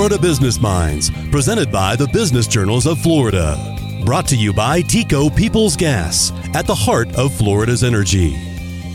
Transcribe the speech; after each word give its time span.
Florida 0.00 0.18
Business 0.18 0.58
Minds, 0.58 1.10
presented 1.30 1.70
by 1.70 1.94
the 1.94 2.08
Business 2.08 2.46
Journals 2.46 2.86
of 2.86 2.98
Florida. 2.98 4.02
Brought 4.02 4.26
to 4.28 4.34
you 4.34 4.50
by 4.50 4.80
TECO 4.80 5.28
Peoples 5.28 5.76
Gas, 5.76 6.32
at 6.54 6.66
the 6.66 6.74
heart 6.74 7.14
of 7.16 7.34
Florida's 7.34 7.84
energy. 7.84 8.34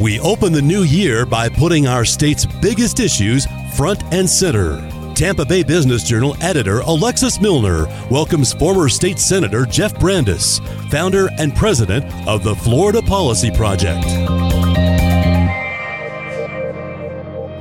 We 0.02 0.20
open 0.20 0.52
the 0.52 0.64
new 0.64 0.82
year 0.82 1.28
by 1.28 1.48
putting 1.48 1.86
our 1.86 2.06
state's 2.06 2.48
biggest 2.48 3.00
issues 3.00 3.46
front 3.76 4.04
and 4.06 4.28
center. 4.28 4.82
Tampa 5.14 5.46
Bay 5.46 5.62
Business 5.62 6.04
Journal 6.04 6.36
editor 6.42 6.80
Alexis 6.80 7.38
Muellner 7.38 7.86
welcomes 8.10 8.54
former 8.54 8.90
state 8.90 9.20
senator 9.20 9.68
Jeff 9.68 10.00
Brandes, 10.00 10.58
founder 10.90 11.30
and 11.38 11.56
president 11.56 12.12
of 12.28 12.44
the 12.44 12.56
Florida 12.56 13.04
Policy 13.04 13.52
Project. 13.52 14.08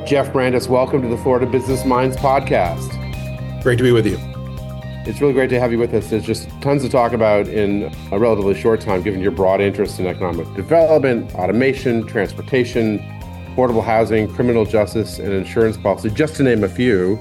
Jeff 0.08 0.32
Brandes, 0.32 0.66
welcome 0.66 1.02
to 1.02 1.08
the 1.08 1.18
Florida 1.18 1.44
Business 1.44 1.84
Minds 1.84 2.16
podcast. 2.16 3.03
Great 3.64 3.78
to 3.78 3.82
be 3.82 3.92
with 3.92 4.06
you. 4.06 4.18
It's 5.06 5.22
really 5.22 5.32
great 5.32 5.48
to 5.48 5.58
have 5.58 5.72
you 5.72 5.78
with 5.78 5.94
us. 5.94 6.10
There's 6.10 6.26
just 6.26 6.50
tons 6.60 6.82
to 6.82 6.88
talk 6.90 7.14
about 7.14 7.48
in 7.48 7.90
a 8.12 8.18
relatively 8.18 8.52
short 8.52 8.82
time, 8.82 9.00
given 9.00 9.22
your 9.22 9.30
broad 9.30 9.62
interest 9.62 9.98
in 9.98 10.06
economic 10.06 10.52
development, 10.54 11.34
automation, 11.34 12.06
transportation, 12.06 12.98
affordable 13.48 13.82
housing, 13.82 14.28
criminal 14.28 14.66
justice, 14.66 15.18
and 15.18 15.32
insurance 15.32 15.78
policy, 15.78 16.10
just 16.10 16.36
to 16.36 16.42
name 16.42 16.62
a 16.62 16.68
few. 16.68 17.18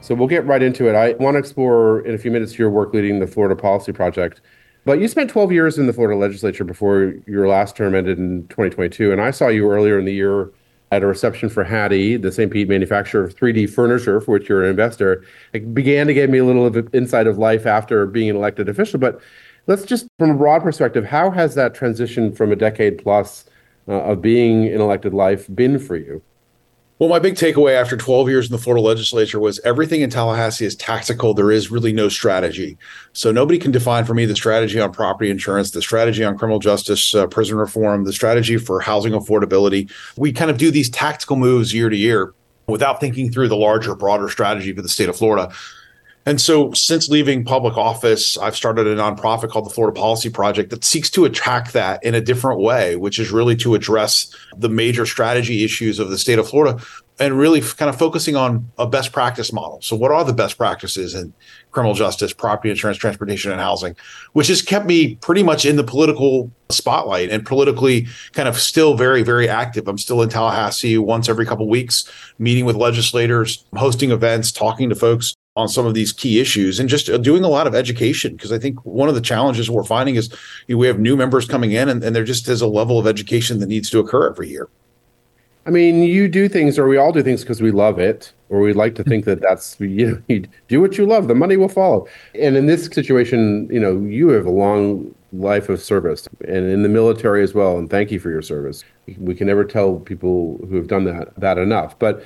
So 0.00 0.14
we'll 0.14 0.28
get 0.28 0.46
right 0.46 0.62
into 0.62 0.88
it. 0.88 0.94
I 0.94 1.12
want 1.22 1.34
to 1.34 1.38
explore 1.38 2.00
in 2.06 2.14
a 2.14 2.18
few 2.18 2.30
minutes 2.30 2.58
your 2.58 2.70
work 2.70 2.94
leading 2.94 3.18
the 3.18 3.26
Florida 3.26 3.54
Policy 3.54 3.92
Project. 3.92 4.40
But 4.86 4.98
you 4.98 5.08
spent 5.08 5.28
12 5.28 5.52
years 5.52 5.76
in 5.76 5.88
the 5.88 5.92
Florida 5.92 6.18
legislature 6.18 6.64
before 6.64 7.12
your 7.26 7.48
last 7.48 7.76
term 7.76 7.94
ended 7.94 8.16
in 8.16 8.48
2022. 8.48 9.12
And 9.12 9.20
I 9.20 9.30
saw 9.30 9.48
you 9.48 9.70
earlier 9.70 9.98
in 9.98 10.06
the 10.06 10.14
year 10.14 10.52
at 10.92 11.02
a 11.02 11.06
reception 11.06 11.48
for 11.48 11.64
Haddy, 11.64 12.18
the 12.18 12.30
St. 12.30 12.52
Pete 12.52 12.68
manufacturer 12.68 13.24
of 13.24 13.34
3D 13.34 13.70
furniture, 13.70 14.20
for 14.20 14.32
which 14.32 14.46
you're 14.46 14.62
an 14.62 14.68
investor. 14.68 15.24
It 15.54 15.72
began 15.72 16.06
to 16.06 16.12
give 16.12 16.28
me 16.28 16.36
a 16.36 16.44
little 16.44 16.66
of 16.66 16.94
insight 16.94 17.26
of 17.26 17.38
life 17.38 17.64
after 17.64 18.04
being 18.06 18.28
an 18.28 18.36
elected 18.36 18.68
official. 18.68 19.00
But 19.00 19.18
let's 19.66 19.86
just, 19.86 20.06
from 20.18 20.30
a 20.30 20.34
broad 20.34 20.62
perspective, 20.62 21.06
how 21.06 21.30
has 21.30 21.54
that 21.54 21.74
transition 21.74 22.30
from 22.30 22.52
a 22.52 22.56
decade 22.56 23.02
plus 23.02 23.46
uh, 23.88 24.02
of 24.02 24.20
being 24.20 24.66
in 24.66 24.82
elected 24.82 25.14
life 25.14 25.46
been 25.54 25.78
for 25.78 25.96
you? 25.96 26.22
Well, 27.02 27.08
my 27.08 27.18
big 27.18 27.34
takeaway 27.34 27.74
after 27.74 27.96
12 27.96 28.28
years 28.28 28.46
in 28.46 28.52
the 28.52 28.62
Florida 28.62 28.80
legislature 28.80 29.40
was 29.40 29.58
everything 29.64 30.02
in 30.02 30.10
Tallahassee 30.10 30.66
is 30.66 30.76
tactical. 30.76 31.34
There 31.34 31.50
is 31.50 31.68
really 31.68 31.92
no 31.92 32.08
strategy. 32.08 32.78
So 33.12 33.32
nobody 33.32 33.58
can 33.58 33.72
define 33.72 34.04
for 34.04 34.14
me 34.14 34.24
the 34.24 34.36
strategy 34.36 34.78
on 34.78 34.92
property 34.92 35.28
insurance, 35.28 35.72
the 35.72 35.82
strategy 35.82 36.22
on 36.22 36.38
criminal 36.38 36.60
justice, 36.60 37.12
uh, 37.12 37.26
prison 37.26 37.56
reform, 37.56 38.04
the 38.04 38.12
strategy 38.12 38.56
for 38.56 38.78
housing 38.78 39.14
affordability. 39.14 39.90
We 40.16 40.32
kind 40.32 40.48
of 40.48 40.58
do 40.58 40.70
these 40.70 40.88
tactical 40.90 41.34
moves 41.34 41.74
year 41.74 41.88
to 41.88 41.96
year 41.96 42.34
without 42.68 43.00
thinking 43.00 43.32
through 43.32 43.48
the 43.48 43.56
larger, 43.56 43.96
broader 43.96 44.28
strategy 44.28 44.72
for 44.72 44.82
the 44.82 44.88
state 44.88 45.08
of 45.08 45.16
Florida. 45.16 45.52
And 46.24 46.40
so, 46.40 46.72
since 46.72 47.08
leaving 47.08 47.44
public 47.44 47.76
office, 47.76 48.38
I've 48.38 48.54
started 48.54 48.86
a 48.86 48.94
nonprofit 48.94 49.50
called 49.50 49.66
the 49.66 49.70
Florida 49.70 49.98
Policy 49.98 50.30
Project 50.30 50.70
that 50.70 50.84
seeks 50.84 51.10
to 51.10 51.24
attack 51.24 51.72
that 51.72 52.02
in 52.04 52.14
a 52.14 52.20
different 52.20 52.60
way, 52.60 52.94
which 52.94 53.18
is 53.18 53.32
really 53.32 53.56
to 53.56 53.74
address 53.74 54.32
the 54.56 54.68
major 54.68 55.04
strategy 55.04 55.64
issues 55.64 55.98
of 55.98 56.10
the 56.10 56.18
state 56.18 56.38
of 56.38 56.48
Florida 56.48 56.80
and 57.18 57.38
really 57.38 57.60
kind 57.60 57.88
of 57.88 57.98
focusing 57.98 58.36
on 58.36 58.70
a 58.78 58.86
best 58.86 59.12
practice 59.12 59.52
model. 59.52 59.80
So, 59.82 59.96
what 59.96 60.12
are 60.12 60.24
the 60.24 60.32
best 60.32 60.56
practices 60.56 61.16
in 61.16 61.34
criminal 61.72 61.94
justice, 61.94 62.32
property 62.32 62.70
insurance, 62.70 62.98
transportation, 62.98 63.50
and 63.50 63.60
housing, 63.60 63.96
which 64.32 64.46
has 64.46 64.62
kept 64.62 64.86
me 64.86 65.16
pretty 65.16 65.42
much 65.42 65.64
in 65.64 65.74
the 65.74 65.84
political 65.84 66.52
spotlight 66.68 67.30
and 67.30 67.44
politically 67.44 68.06
kind 68.32 68.48
of 68.48 68.60
still 68.60 68.94
very, 68.94 69.24
very 69.24 69.48
active. 69.48 69.88
I'm 69.88 69.98
still 69.98 70.22
in 70.22 70.28
Tallahassee 70.28 70.98
once 70.98 71.28
every 71.28 71.46
couple 71.46 71.68
weeks, 71.68 72.08
meeting 72.38 72.64
with 72.64 72.76
legislators, 72.76 73.64
hosting 73.74 74.12
events, 74.12 74.52
talking 74.52 74.88
to 74.88 74.94
folks 74.94 75.34
on 75.56 75.68
some 75.68 75.84
of 75.84 75.92
these 75.94 76.12
key 76.12 76.40
issues 76.40 76.80
and 76.80 76.88
just 76.88 77.10
uh, 77.10 77.18
doing 77.18 77.44
a 77.44 77.48
lot 77.48 77.66
of 77.66 77.74
education 77.74 78.34
because 78.34 78.52
I 78.52 78.58
think 78.58 78.84
one 78.86 79.08
of 79.08 79.14
the 79.14 79.20
challenges 79.20 79.70
we're 79.70 79.84
finding 79.84 80.14
is 80.14 80.30
you 80.66 80.74
know, 80.74 80.78
we 80.78 80.86
have 80.86 80.98
new 80.98 81.14
members 81.14 81.46
coming 81.46 81.72
in 81.72 81.88
and, 81.88 82.02
and 82.02 82.16
there 82.16 82.24
just 82.24 82.48
is 82.48 82.62
a 82.62 82.66
level 82.66 82.98
of 82.98 83.06
education 83.06 83.58
that 83.60 83.66
needs 83.66 83.90
to 83.90 83.98
occur 83.98 84.30
every 84.30 84.48
year. 84.48 84.68
I 85.64 85.70
mean, 85.70 86.02
you 86.02 86.26
do 86.26 86.48
things, 86.48 86.76
or 86.76 86.88
we 86.88 86.96
all 86.96 87.12
do 87.12 87.22
things 87.22 87.42
because 87.42 87.62
we 87.62 87.70
love 87.70 88.00
it, 88.00 88.32
or 88.48 88.58
we 88.58 88.72
like 88.72 88.96
to 88.96 89.04
think 89.04 89.26
that 89.26 89.40
that's 89.40 89.78
you 89.78 90.10
know 90.10 90.22
you 90.26 90.44
do 90.66 90.80
what 90.80 90.98
you 90.98 91.06
love, 91.06 91.28
the 91.28 91.36
money 91.36 91.56
will 91.56 91.68
follow. 91.68 92.08
And 92.34 92.56
in 92.56 92.66
this 92.66 92.86
situation, 92.86 93.68
you 93.70 93.78
know, 93.78 94.00
you 94.00 94.30
have 94.30 94.44
a 94.44 94.50
long 94.50 95.14
life 95.32 95.68
of 95.68 95.80
service, 95.80 96.28
and 96.48 96.68
in 96.68 96.82
the 96.82 96.88
military 96.88 97.44
as 97.44 97.54
well. 97.54 97.78
And 97.78 97.88
thank 97.88 98.10
you 98.10 98.18
for 98.18 98.28
your 98.28 98.42
service. 98.42 98.82
We 99.18 99.36
can 99.36 99.46
never 99.46 99.64
tell 99.64 100.00
people 100.00 100.58
who 100.68 100.74
have 100.74 100.88
done 100.88 101.04
that 101.04 101.32
that 101.36 101.58
enough, 101.58 101.96
but 101.96 102.24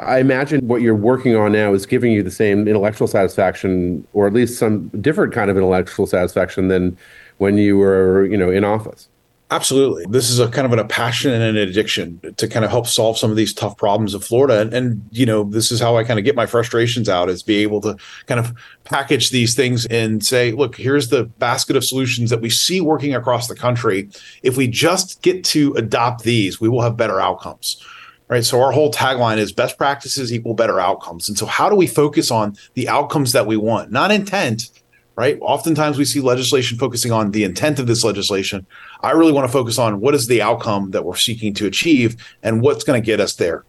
I 0.00 0.18
imagine 0.18 0.66
what 0.66 0.82
you're 0.82 0.94
working 0.94 1.34
on 1.36 1.52
now 1.52 1.72
is 1.72 1.86
giving 1.86 2.12
you 2.12 2.22
the 2.22 2.30
same 2.30 2.68
intellectual 2.68 3.08
satisfaction, 3.08 4.06
or 4.12 4.26
at 4.26 4.32
least 4.32 4.58
some 4.58 4.88
different 5.00 5.32
kind 5.32 5.50
of 5.50 5.56
intellectual 5.56 6.06
satisfaction 6.06 6.68
than 6.68 6.96
when 7.38 7.56
you 7.56 7.78
were, 7.78 8.26
you 8.26 8.36
know, 8.36 8.50
in 8.50 8.64
office. 8.64 9.08
Absolutely. 9.50 10.04
This 10.10 10.28
is 10.28 10.38
a 10.40 10.48
kind 10.48 10.70
of 10.70 10.78
a 10.78 10.84
passion 10.84 11.32
and 11.32 11.42
an 11.42 11.56
addiction 11.56 12.20
to 12.36 12.46
kind 12.46 12.66
of 12.66 12.70
help 12.70 12.86
solve 12.86 13.16
some 13.16 13.30
of 13.30 13.36
these 13.36 13.54
tough 13.54 13.78
problems 13.78 14.12
of 14.12 14.22
Florida. 14.22 14.60
And, 14.60 14.74
and, 14.74 15.08
you 15.10 15.24
know, 15.24 15.44
this 15.44 15.72
is 15.72 15.80
how 15.80 15.96
I 15.96 16.04
kind 16.04 16.18
of 16.18 16.24
get 16.26 16.36
my 16.36 16.44
frustrations 16.44 17.08
out 17.08 17.30
is 17.30 17.42
be 17.42 17.62
able 17.62 17.80
to 17.80 17.96
kind 18.26 18.38
of 18.38 18.52
package 18.84 19.30
these 19.30 19.54
things 19.54 19.86
and 19.86 20.22
say, 20.22 20.52
look, 20.52 20.76
here's 20.76 21.08
the 21.08 21.24
basket 21.24 21.76
of 21.76 21.84
solutions 21.84 22.28
that 22.28 22.42
we 22.42 22.50
see 22.50 22.82
working 22.82 23.14
across 23.14 23.48
the 23.48 23.54
country. 23.54 24.10
If 24.42 24.58
we 24.58 24.68
just 24.68 25.22
get 25.22 25.44
to 25.44 25.72
adopt 25.74 26.24
these, 26.24 26.60
we 26.60 26.68
will 26.68 26.82
have 26.82 26.98
better 26.98 27.18
outcomes 27.18 27.82
right? 28.28 28.44
So 28.44 28.62
our 28.62 28.72
whole 28.72 28.92
tagline 28.92 29.38
is 29.38 29.52
best 29.52 29.78
practices 29.78 30.32
equal 30.32 30.54
better 30.54 30.78
outcomes. 30.80 31.28
And 31.28 31.38
so 31.38 31.46
how 31.46 31.68
do 31.68 31.74
we 31.74 31.86
focus 31.86 32.30
on 32.30 32.56
the 32.74 32.88
outcomes 32.88 33.32
that 33.32 33.46
we 33.46 33.56
want, 33.56 33.90
not 33.90 34.10
intent, 34.10 34.70
right? 35.16 35.38
Oftentimes 35.40 35.98
we 35.98 36.04
see 36.04 36.20
legislation 36.20 36.78
focusing 36.78 37.10
on 37.10 37.32
the 37.32 37.44
intent 37.44 37.78
of 37.78 37.86
this 37.86 38.04
legislation. 38.04 38.66
I 39.02 39.12
really 39.12 39.32
want 39.32 39.46
to 39.46 39.52
focus 39.52 39.78
on 39.78 40.00
what 40.00 40.14
is 40.14 40.26
the 40.26 40.42
outcome 40.42 40.92
that 40.92 41.04
we're 41.04 41.16
seeking 41.16 41.54
to 41.54 41.66
achieve 41.66 42.16
and 42.42 42.62
what's 42.62 42.84
going 42.84 43.00
to 43.00 43.04
get 43.04 43.18
us 43.18 43.34
there. 43.34 43.64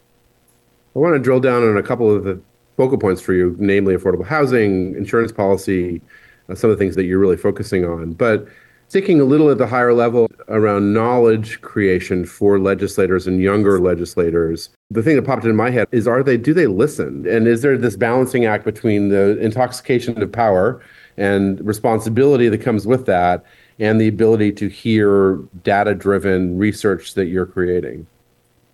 I 0.95 0.99
want 0.99 1.15
to 1.15 1.19
drill 1.19 1.39
down 1.39 1.63
on 1.63 1.77
a 1.77 1.83
couple 1.83 2.13
of 2.13 2.23
the 2.23 2.39
focal 2.77 2.97
points 2.97 3.21
for 3.21 3.33
you, 3.33 3.55
namely 3.59 3.95
affordable 3.95 4.25
housing, 4.25 4.95
insurance 4.95 5.31
policy, 5.31 6.01
uh, 6.49 6.55
some 6.55 6.69
of 6.69 6.77
the 6.77 6.83
things 6.83 6.95
that 6.95 7.05
you're 7.05 7.19
really 7.19 7.37
focusing 7.37 7.85
on. 7.85 8.13
But 8.13 8.47
Sticking 8.89 9.21
a 9.21 9.23
little 9.23 9.51
at 9.51 9.59
the 9.59 9.67
higher 9.67 9.93
level 9.93 10.31
around 10.47 10.93
knowledge 10.93 11.61
creation 11.61 12.25
for 12.25 12.57
legislators 12.57 13.27
and 13.27 13.39
younger 13.39 13.79
legislators, 13.79 14.71
the 14.89 15.03
thing 15.03 15.15
that 15.15 15.21
popped 15.21 15.43
into 15.43 15.53
my 15.53 15.69
head 15.69 15.87
is 15.91 16.07
are 16.07 16.23
they 16.23 16.37
do 16.37 16.55
they 16.55 16.65
listen? 16.65 17.27
And 17.27 17.47
is 17.47 17.61
there 17.61 17.77
this 17.77 17.95
balancing 17.95 18.45
act 18.45 18.65
between 18.65 19.09
the 19.09 19.37
intoxication 19.37 20.19
of 20.19 20.31
power 20.31 20.81
and 21.17 21.63
responsibility 21.63 22.49
that 22.49 22.61
comes 22.61 22.87
with 22.87 23.05
that 23.05 23.45
and 23.77 24.01
the 24.01 24.07
ability 24.07 24.53
to 24.53 24.67
hear 24.67 25.35
data 25.63 25.93
driven 25.93 26.57
research 26.57 27.13
that 27.13 27.27
you're 27.27 27.45
creating? 27.45 28.07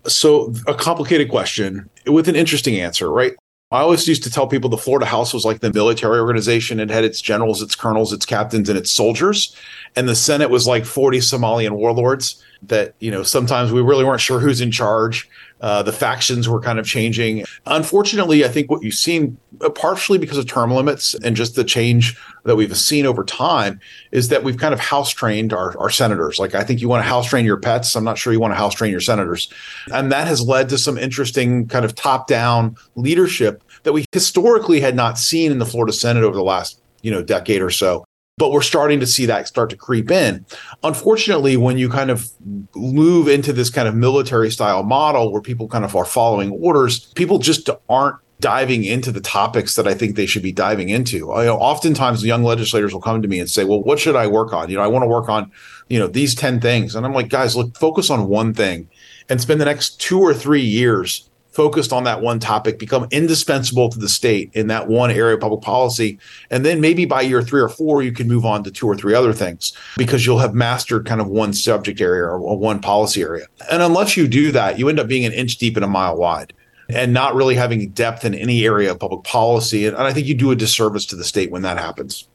So, 0.06 0.50
a 0.66 0.72
complicated 0.72 1.28
question 1.28 1.90
with 2.06 2.26
an 2.26 2.36
interesting 2.36 2.80
answer, 2.80 3.10
right? 3.10 3.34
I 3.72 3.80
always 3.80 4.06
used 4.06 4.22
to 4.22 4.30
tell 4.30 4.46
people 4.46 4.70
the 4.70 4.78
Florida 4.78 5.06
House 5.06 5.34
was 5.34 5.44
like 5.44 5.58
the 5.58 5.72
military 5.72 6.20
organization. 6.20 6.78
It 6.78 6.88
had 6.88 7.02
its 7.02 7.20
generals, 7.20 7.62
its 7.62 7.74
colonels, 7.74 8.12
its 8.12 8.24
captains, 8.24 8.68
and 8.68 8.78
its 8.78 8.92
soldiers. 8.92 9.56
And 9.96 10.08
the 10.08 10.14
Senate 10.14 10.50
was 10.50 10.68
like 10.68 10.84
40 10.84 11.18
Somalian 11.18 11.72
warlords 11.72 12.40
that, 12.62 12.94
you 13.00 13.10
know, 13.10 13.24
sometimes 13.24 13.72
we 13.72 13.82
really 13.82 14.04
weren't 14.04 14.20
sure 14.20 14.38
who's 14.38 14.60
in 14.60 14.70
charge. 14.70 15.28
Uh, 15.60 15.82
the 15.82 15.92
factions 15.92 16.48
were 16.48 16.60
kind 16.60 16.78
of 16.78 16.86
changing. 16.86 17.44
Unfortunately, 17.64 18.44
I 18.44 18.48
think 18.48 18.70
what 18.70 18.82
you've 18.82 18.94
seen, 18.94 19.38
uh, 19.62 19.70
partially 19.70 20.18
because 20.18 20.36
of 20.36 20.46
term 20.46 20.70
limits 20.70 21.14
and 21.14 21.34
just 21.34 21.54
the 21.54 21.64
change 21.64 22.16
that 22.44 22.56
we've 22.56 22.76
seen 22.76 23.06
over 23.06 23.24
time, 23.24 23.80
is 24.12 24.28
that 24.28 24.44
we've 24.44 24.58
kind 24.58 24.74
of 24.74 24.80
house 24.80 25.10
trained 25.10 25.54
our, 25.54 25.76
our 25.78 25.88
senators. 25.88 26.38
Like, 26.38 26.54
I 26.54 26.62
think 26.62 26.82
you 26.82 26.88
want 26.88 27.02
to 27.02 27.08
house 27.08 27.26
train 27.26 27.46
your 27.46 27.56
pets. 27.56 27.96
I'm 27.96 28.04
not 28.04 28.18
sure 28.18 28.34
you 28.34 28.40
want 28.40 28.52
to 28.52 28.56
house 28.56 28.74
train 28.74 28.90
your 28.90 29.00
senators. 29.00 29.50
And 29.92 30.12
that 30.12 30.28
has 30.28 30.42
led 30.42 30.68
to 30.68 30.78
some 30.78 30.98
interesting 30.98 31.66
kind 31.68 31.86
of 31.86 31.94
top 31.94 32.26
down 32.26 32.76
leadership 32.94 33.62
that 33.86 33.92
we 33.92 34.04
historically 34.12 34.80
had 34.80 34.94
not 34.94 35.16
seen 35.16 35.52
in 35.52 35.58
the 35.58 35.64
Florida 35.64 35.92
Senate 35.92 36.24
over 36.24 36.36
the 36.36 36.42
last 36.42 36.80
you 37.02 37.10
know 37.10 37.22
decade 37.22 37.62
or 37.62 37.70
so 37.70 38.04
but 38.38 38.52
we're 38.52 38.62
starting 38.62 39.00
to 39.00 39.06
see 39.06 39.24
that 39.26 39.48
start 39.48 39.70
to 39.70 39.76
creep 39.76 40.10
in. 40.10 40.44
Unfortunately, 40.82 41.56
when 41.56 41.78
you 41.78 41.88
kind 41.88 42.10
of 42.10 42.28
move 42.74 43.28
into 43.28 43.50
this 43.52 43.70
kind 43.70 43.88
of 43.88 43.94
military 43.94 44.50
style 44.50 44.82
model 44.82 45.32
where 45.32 45.40
people 45.40 45.68
kind 45.68 45.86
of 45.86 45.96
are 45.96 46.04
following 46.04 46.50
orders, 46.50 47.06
people 47.14 47.38
just 47.38 47.70
aren't 47.88 48.16
diving 48.40 48.84
into 48.84 49.10
the 49.10 49.22
topics 49.22 49.74
that 49.76 49.88
I 49.88 49.94
think 49.94 50.16
they 50.16 50.26
should 50.26 50.42
be 50.42 50.52
diving 50.52 50.90
into. 50.90 51.16
You 51.16 51.44
know, 51.44 51.56
oftentimes 51.56 52.22
young 52.26 52.44
legislators 52.44 52.92
will 52.92 53.00
come 53.00 53.22
to 53.22 53.28
me 53.28 53.40
and 53.40 53.48
say, 53.48 53.64
"Well, 53.64 53.82
what 53.82 53.98
should 53.98 54.16
I 54.16 54.26
work 54.26 54.52
on?" 54.52 54.68
You 54.68 54.76
know, 54.76 54.82
I 54.82 54.88
want 54.88 55.04
to 55.04 55.08
work 55.08 55.30
on, 55.30 55.50
you 55.88 55.98
know, 55.98 56.06
these 56.06 56.34
10 56.34 56.60
things. 56.60 56.94
And 56.94 57.06
I'm 57.06 57.14
like, 57.14 57.30
"Guys, 57.30 57.56
look, 57.56 57.78
focus 57.78 58.10
on 58.10 58.28
one 58.28 58.52
thing 58.52 58.88
and 59.30 59.40
spend 59.40 59.62
the 59.62 59.64
next 59.64 59.98
2 59.98 60.20
or 60.20 60.34
3 60.34 60.60
years 60.60 61.30
focused 61.56 61.90
on 61.90 62.04
that 62.04 62.20
one 62.20 62.38
topic, 62.38 62.78
become 62.78 63.08
indispensable 63.10 63.88
to 63.88 63.98
the 63.98 64.10
state 64.10 64.50
in 64.52 64.66
that 64.66 64.88
one 64.88 65.10
area 65.10 65.34
of 65.34 65.40
public 65.40 65.62
policy. 65.62 66.18
And 66.50 66.66
then 66.66 66.82
maybe 66.82 67.06
by 67.06 67.22
year 67.22 67.40
three 67.40 67.62
or 67.62 67.70
four, 67.70 68.02
you 68.02 68.12
can 68.12 68.28
move 68.28 68.44
on 68.44 68.62
to 68.64 68.70
two 68.70 68.86
or 68.86 68.94
three 68.94 69.14
other 69.14 69.32
things 69.32 69.72
because 69.96 70.26
you'll 70.26 70.38
have 70.38 70.54
mastered 70.54 71.06
kind 71.06 71.20
of 71.20 71.28
one 71.28 71.54
subject 71.54 72.00
area 72.00 72.24
or 72.24 72.58
one 72.58 72.80
policy 72.80 73.22
area. 73.22 73.46
And 73.70 73.82
unless 73.82 74.18
you 74.18 74.28
do 74.28 74.52
that, 74.52 74.78
you 74.78 74.90
end 74.90 75.00
up 75.00 75.08
being 75.08 75.24
an 75.24 75.32
inch 75.32 75.56
deep 75.56 75.76
and 75.76 75.84
a 75.84 75.88
mile 75.88 76.16
wide. 76.16 76.52
and 76.88 77.12
not 77.12 77.34
really 77.34 77.54
having 77.54 77.88
depth 77.90 78.24
in 78.24 78.34
any 78.34 78.64
area 78.64 78.90
of 78.90 78.98
public 79.00 79.24
policy. 79.24 79.86
And, 79.86 79.96
I 79.96 80.12
think 80.12 80.26
you 80.26 80.34
do 80.34 80.50
a 80.50 80.56
disservice 80.56 81.06
to 81.06 81.16
the 81.16 81.24
state 81.24 81.50
when 81.50 81.62
that 81.62 81.78
happens. 81.78 82.28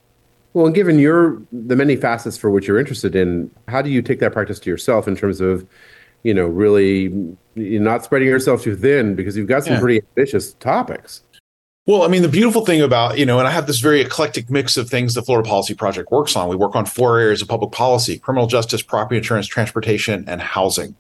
Well, 0.53 0.65
and 0.65 0.75
given 0.75 0.99
your 0.99 1.41
the 1.53 1.77
many 1.77 1.95
facets 1.95 2.37
for 2.37 2.49
which 2.49 2.67
you're 2.67 2.79
interested 2.79 3.15
in, 3.15 3.49
how 3.69 3.81
do 3.81 3.89
you 3.89 4.01
take 4.01 4.19
that 4.19 4.33
practice 4.33 4.59
to 4.59 4.69
yourself 4.69 5.07
in 5.07 5.15
terms 5.15 5.39
of, 5.39 5.65
you 6.23 6.33
know, 6.33 6.45
really 6.45 7.35
not 7.55 8.03
spreading 8.03 8.27
yourself 8.27 8.63
too 8.63 8.75
thin 8.75 9.15
because 9.15 9.35
you've 9.35 9.47
got 9.47 9.63
some 9.63 9.73
yeah. 9.73 9.79
pretty 9.79 10.01
ambitious 10.09 10.53
topics. 10.53 11.23
Well, 11.87 12.03
I 12.03 12.07
mean, 12.07 12.21
the 12.21 12.29
beautiful 12.29 12.63
thing 12.63 12.81
about, 12.81 13.17
you 13.17 13.25
know, 13.25 13.39
and 13.39 13.47
I 13.47 13.51
have 13.51 13.65
this 13.65 13.79
very 13.79 14.01
eclectic 14.01 14.49
mix 14.49 14.77
of 14.77 14.89
things 14.89 15.15
the 15.15 15.23
Florida 15.23 15.49
Policy 15.49 15.73
Project 15.73 16.11
works 16.11 16.35
on. 16.35 16.47
We 16.47 16.55
work 16.55 16.75
on 16.75 16.85
four 16.85 17.19
areas 17.19 17.41
of 17.41 17.47
public 17.47 17.71
policy 17.71 18.19
criminal 18.19 18.47
justice, 18.47 18.81
property 18.81 19.17
insurance, 19.17 19.47
transportation, 19.47 20.23
and 20.27 20.41
housing 20.41 20.95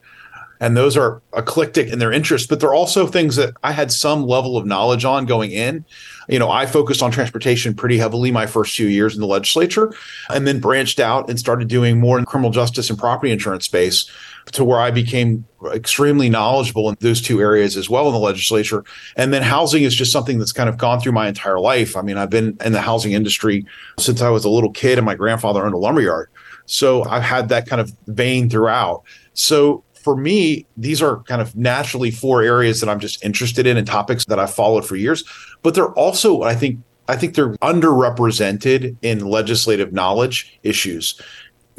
and 0.61 0.77
those 0.77 0.95
are 0.95 1.21
eclectic 1.35 1.89
in 1.89 1.99
their 1.99 2.11
interests 2.11 2.47
but 2.47 2.61
they're 2.61 2.73
also 2.73 3.05
things 3.05 3.35
that 3.35 3.53
i 3.63 3.73
had 3.73 3.91
some 3.91 4.23
level 4.23 4.55
of 4.55 4.65
knowledge 4.65 5.03
on 5.03 5.25
going 5.25 5.51
in 5.51 5.83
you 6.29 6.39
know 6.39 6.49
i 6.49 6.65
focused 6.65 7.01
on 7.01 7.11
transportation 7.11 7.73
pretty 7.73 7.97
heavily 7.97 8.31
my 8.31 8.45
first 8.45 8.75
few 8.77 8.87
years 8.87 9.15
in 9.15 9.19
the 9.19 9.27
legislature 9.27 9.91
and 10.29 10.47
then 10.47 10.61
branched 10.61 10.99
out 10.99 11.29
and 11.29 11.37
started 11.37 11.67
doing 11.67 11.99
more 11.99 12.17
in 12.17 12.23
criminal 12.23 12.51
justice 12.51 12.89
and 12.89 12.97
property 12.97 13.31
insurance 13.31 13.65
space 13.65 14.09
to 14.51 14.63
where 14.63 14.79
i 14.79 14.91
became 14.91 15.45
extremely 15.73 16.29
knowledgeable 16.29 16.89
in 16.89 16.95
those 16.99 17.21
two 17.21 17.39
areas 17.39 17.77
as 17.77 17.89
well 17.89 18.07
in 18.07 18.13
the 18.13 18.19
legislature 18.19 18.83
and 19.15 19.33
then 19.33 19.41
housing 19.41 19.83
is 19.83 19.95
just 19.95 20.11
something 20.11 20.39
that's 20.39 20.51
kind 20.51 20.69
of 20.69 20.77
gone 20.77 20.99
through 20.99 21.11
my 21.11 21.27
entire 21.27 21.59
life 21.59 21.95
i 21.95 22.01
mean 22.01 22.17
i've 22.17 22.29
been 22.29 22.57
in 22.63 22.73
the 22.73 22.81
housing 22.81 23.11
industry 23.11 23.65
since 23.99 24.21
i 24.21 24.29
was 24.29 24.45
a 24.45 24.49
little 24.49 24.71
kid 24.71 24.97
and 24.97 25.05
my 25.05 25.15
grandfather 25.15 25.65
owned 25.65 25.73
a 25.73 25.77
lumberyard 25.77 26.29
so 26.65 27.03
i've 27.05 27.23
had 27.23 27.49
that 27.49 27.67
kind 27.67 27.81
of 27.81 27.91
vein 28.07 28.49
throughout 28.49 29.03
so 29.33 29.83
for 30.01 30.15
me, 30.15 30.65
these 30.77 31.01
are 31.01 31.21
kind 31.23 31.41
of 31.41 31.55
naturally 31.55 32.11
four 32.11 32.41
areas 32.41 32.79
that 32.81 32.89
I'm 32.89 32.99
just 32.99 33.23
interested 33.23 33.67
in 33.67 33.77
and 33.77 33.85
topics 33.85 34.25
that 34.25 34.39
I've 34.39 34.53
followed 34.53 34.85
for 34.85 34.95
years. 34.95 35.23
But 35.61 35.75
they're 35.75 35.93
also, 35.93 36.41
I 36.41 36.55
think, 36.55 36.79
I 37.07 37.15
think 37.15 37.35
they're 37.35 37.53
underrepresented 37.57 38.95
in 39.01 39.19
legislative 39.19 39.93
knowledge 39.93 40.59
issues. 40.63 41.21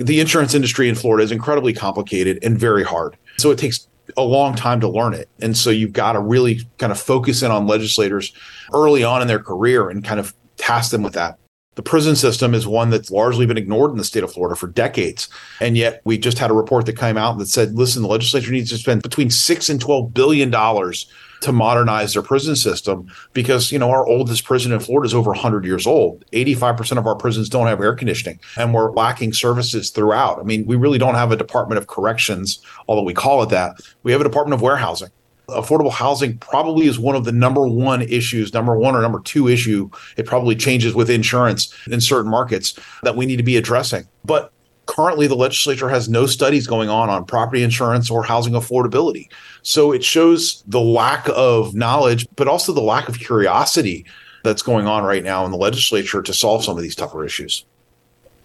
The 0.02 0.20
insurance 0.20 0.54
industry 0.54 0.88
in 0.88 0.94
Florida 0.94 1.24
is 1.24 1.32
incredibly 1.32 1.72
complicated 1.72 2.38
and 2.42 2.58
very 2.58 2.84
hard. 2.84 3.16
So 3.38 3.50
it 3.50 3.58
takes 3.58 3.86
a 4.16 4.22
long 4.22 4.54
time 4.54 4.80
to 4.80 4.88
learn 4.88 5.14
it. 5.14 5.28
And 5.40 5.56
so 5.56 5.70
you've 5.70 5.92
got 5.92 6.12
to 6.12 6.20
really 6.20 6.60
kind 6.78 6.90
of 6.90 7.00
focus 7.00 7.42
in 7.42 7.50
on 7.50 7.66
legislators 7.66 8.32
early 8.72 9.04
on 9.04 9.22
in 9.22 9.28
their 9.28 9.38
career 9.38 9.88
and 9.88 10.04
kind 10.04 10.18
of 10.18 10.34
task 10.56 10.90
them 10.90 11.02
with 11.02 11.14
that. 11.14 11.38
The 11.74 11.82
prison 11.82 12.16
system 12.16 12.52
is 12.52 12.66
one 12.66 12.90
that's 12.90 13.10
largely 13.10 13.46
been 13.46 13.56
ignored 13.56 13.92
in 13.92 13.96
the 13.96 14.04
state 14.04 14.22
of 14.22 14.32
Florida 14.32 14.56
for 14.56 14.66
decades. 14.66 15.28
And 15.60 15.76
yet 15.76 16.02
we 16.04 16.18
just 16.18 16.38
had 16.38 16.50
a 16.50 16.54
report 16.54 16.84
that 16.86 16.98
came 16.98 17.16
out 17.16 17.38
that 17.38 17.46
said, 17.46 17.74
listen, 17.74 18.02
the 18.02 18.08
legislature 18.08 18.52
needs 18.52 18.70
to 18.70 18.78
spend 18.78 19.02
between 19.02 19.30
six 19.30 19.70
and 19.70 19.80
twelve 19.80 20.12
billion 20.12 20.50
dollars 20.50 21.06
to 21.42 21.52
modernize 21.52 22.14
their 22.14 22.22
prison 22.22 22.56
system 22.56 23.06
because, 23.32 23.70
you 23.70 23.78
know, 23.78 23.90
our 23.90 24.06
oldest 24.06 24.44
prison 24.44 24.72
in 24.72 24.80
Florida 24.80 25.06
is 25.06 25.14
over 25.14 25.30
100 25.30 25.64
years 25.64 25.86
old. 25.86 26.24
85% 26.32 26.98
of 26.98 27.06
our 27.06 27.16
prisons 27.16 27.48
don't 27.48 27.66
have 27.66 27.80
air 27.80 27.94
conditioning 27.94 28.40
and 28.56 28.72
we're 28.72 28.92
lacking 28.92 29.32
services 29.32 29.90
throughout. 29.90 30.38
I 30.38 30.42
mean, 30.42 30.66
we 30.66 30.76
really 30.76 30.98
don't 30.98 31.14
have 31.14 31.32
a 31.32 31.36
Department 31.36 31.78
of 31.78 31.86
Corrections, 31.86 32.62
although 32.88 33.02
we 33.02 33.14
call 33.14 33.42
it 33.42 33.50
that. 33.50 33.76
We 34.02 34.12
have 34.12 34.20
a 34.20 34.24
Department 34.24 34.54
of 34.54 34.62
Warehousing 34.62 35.10
affordable 35.48 35.92
housing 35.92 36.38
probably 36.38 36.86
is 36.86 36.98
one 36.98 37.16
of 37.16 37.24
the 37.24 37.32
number 37.32 37.66
one 37.66 38.02
issues, 38.02 38.54
number 38.54 38.76
one 38.76 38.94
or 38.94 39.02
number 39.02 39.20
two 39.20 39.48
issue. 39.48 39.90
It 40.16 40.26
probably 40.26 40.56
changes 40.56 40.94
with 40.94 41.10
insurance 41.10 41.74
in 41.90 42.00
certain 42.00 42.30
markets 42.30 42.78
that 43.02 43.16
we 43.16 43.26
need 43.26 43.36
to 43.36 43.42
be 43.42 43.56
addressing. 43.56 44.06
But 44.24 44.52
currently, 44.92 45.26
the 45.26 45.34
legislature 45.34 45.88
has 45.88 46.08
no 46.08 46.26
studies 46.26 46.66
going 46.66 46.90
on 46.90 47.08
on 47.08 47.24
property 47.24 47.62
insurance 47.62 48.10
or 48.10 48.22
housing 48.22 48.52
affordability. 48.52 49.30
So 49.62 49.90
it 49.92 50.04
shows 50.04 50.62
the 50.66 50.80
lack 50.80 51.26
of 51.34 51.74
knowledge, 51.74 52.26
but 52.36 52.46
also 52.46 52.72
the 52.72 52.82
lack 52.82 53.08
of 53.08 53.18
curiosity 53.18 54.04
that's 54.44 54.62
going 54.62 54.86
on 54.86 55.02
right 55.04 55.24
now 55.24 55.46
in 55.46 55.50
the 55.50 55.56
legislature 55.56 56.20
to 56.20 56.34
solve 56.34 56.62
some 56.64 56.76
of 56.76 56.82
these 56.82 56.94
tougher 56.94 57.24
issues. 57.24 57.64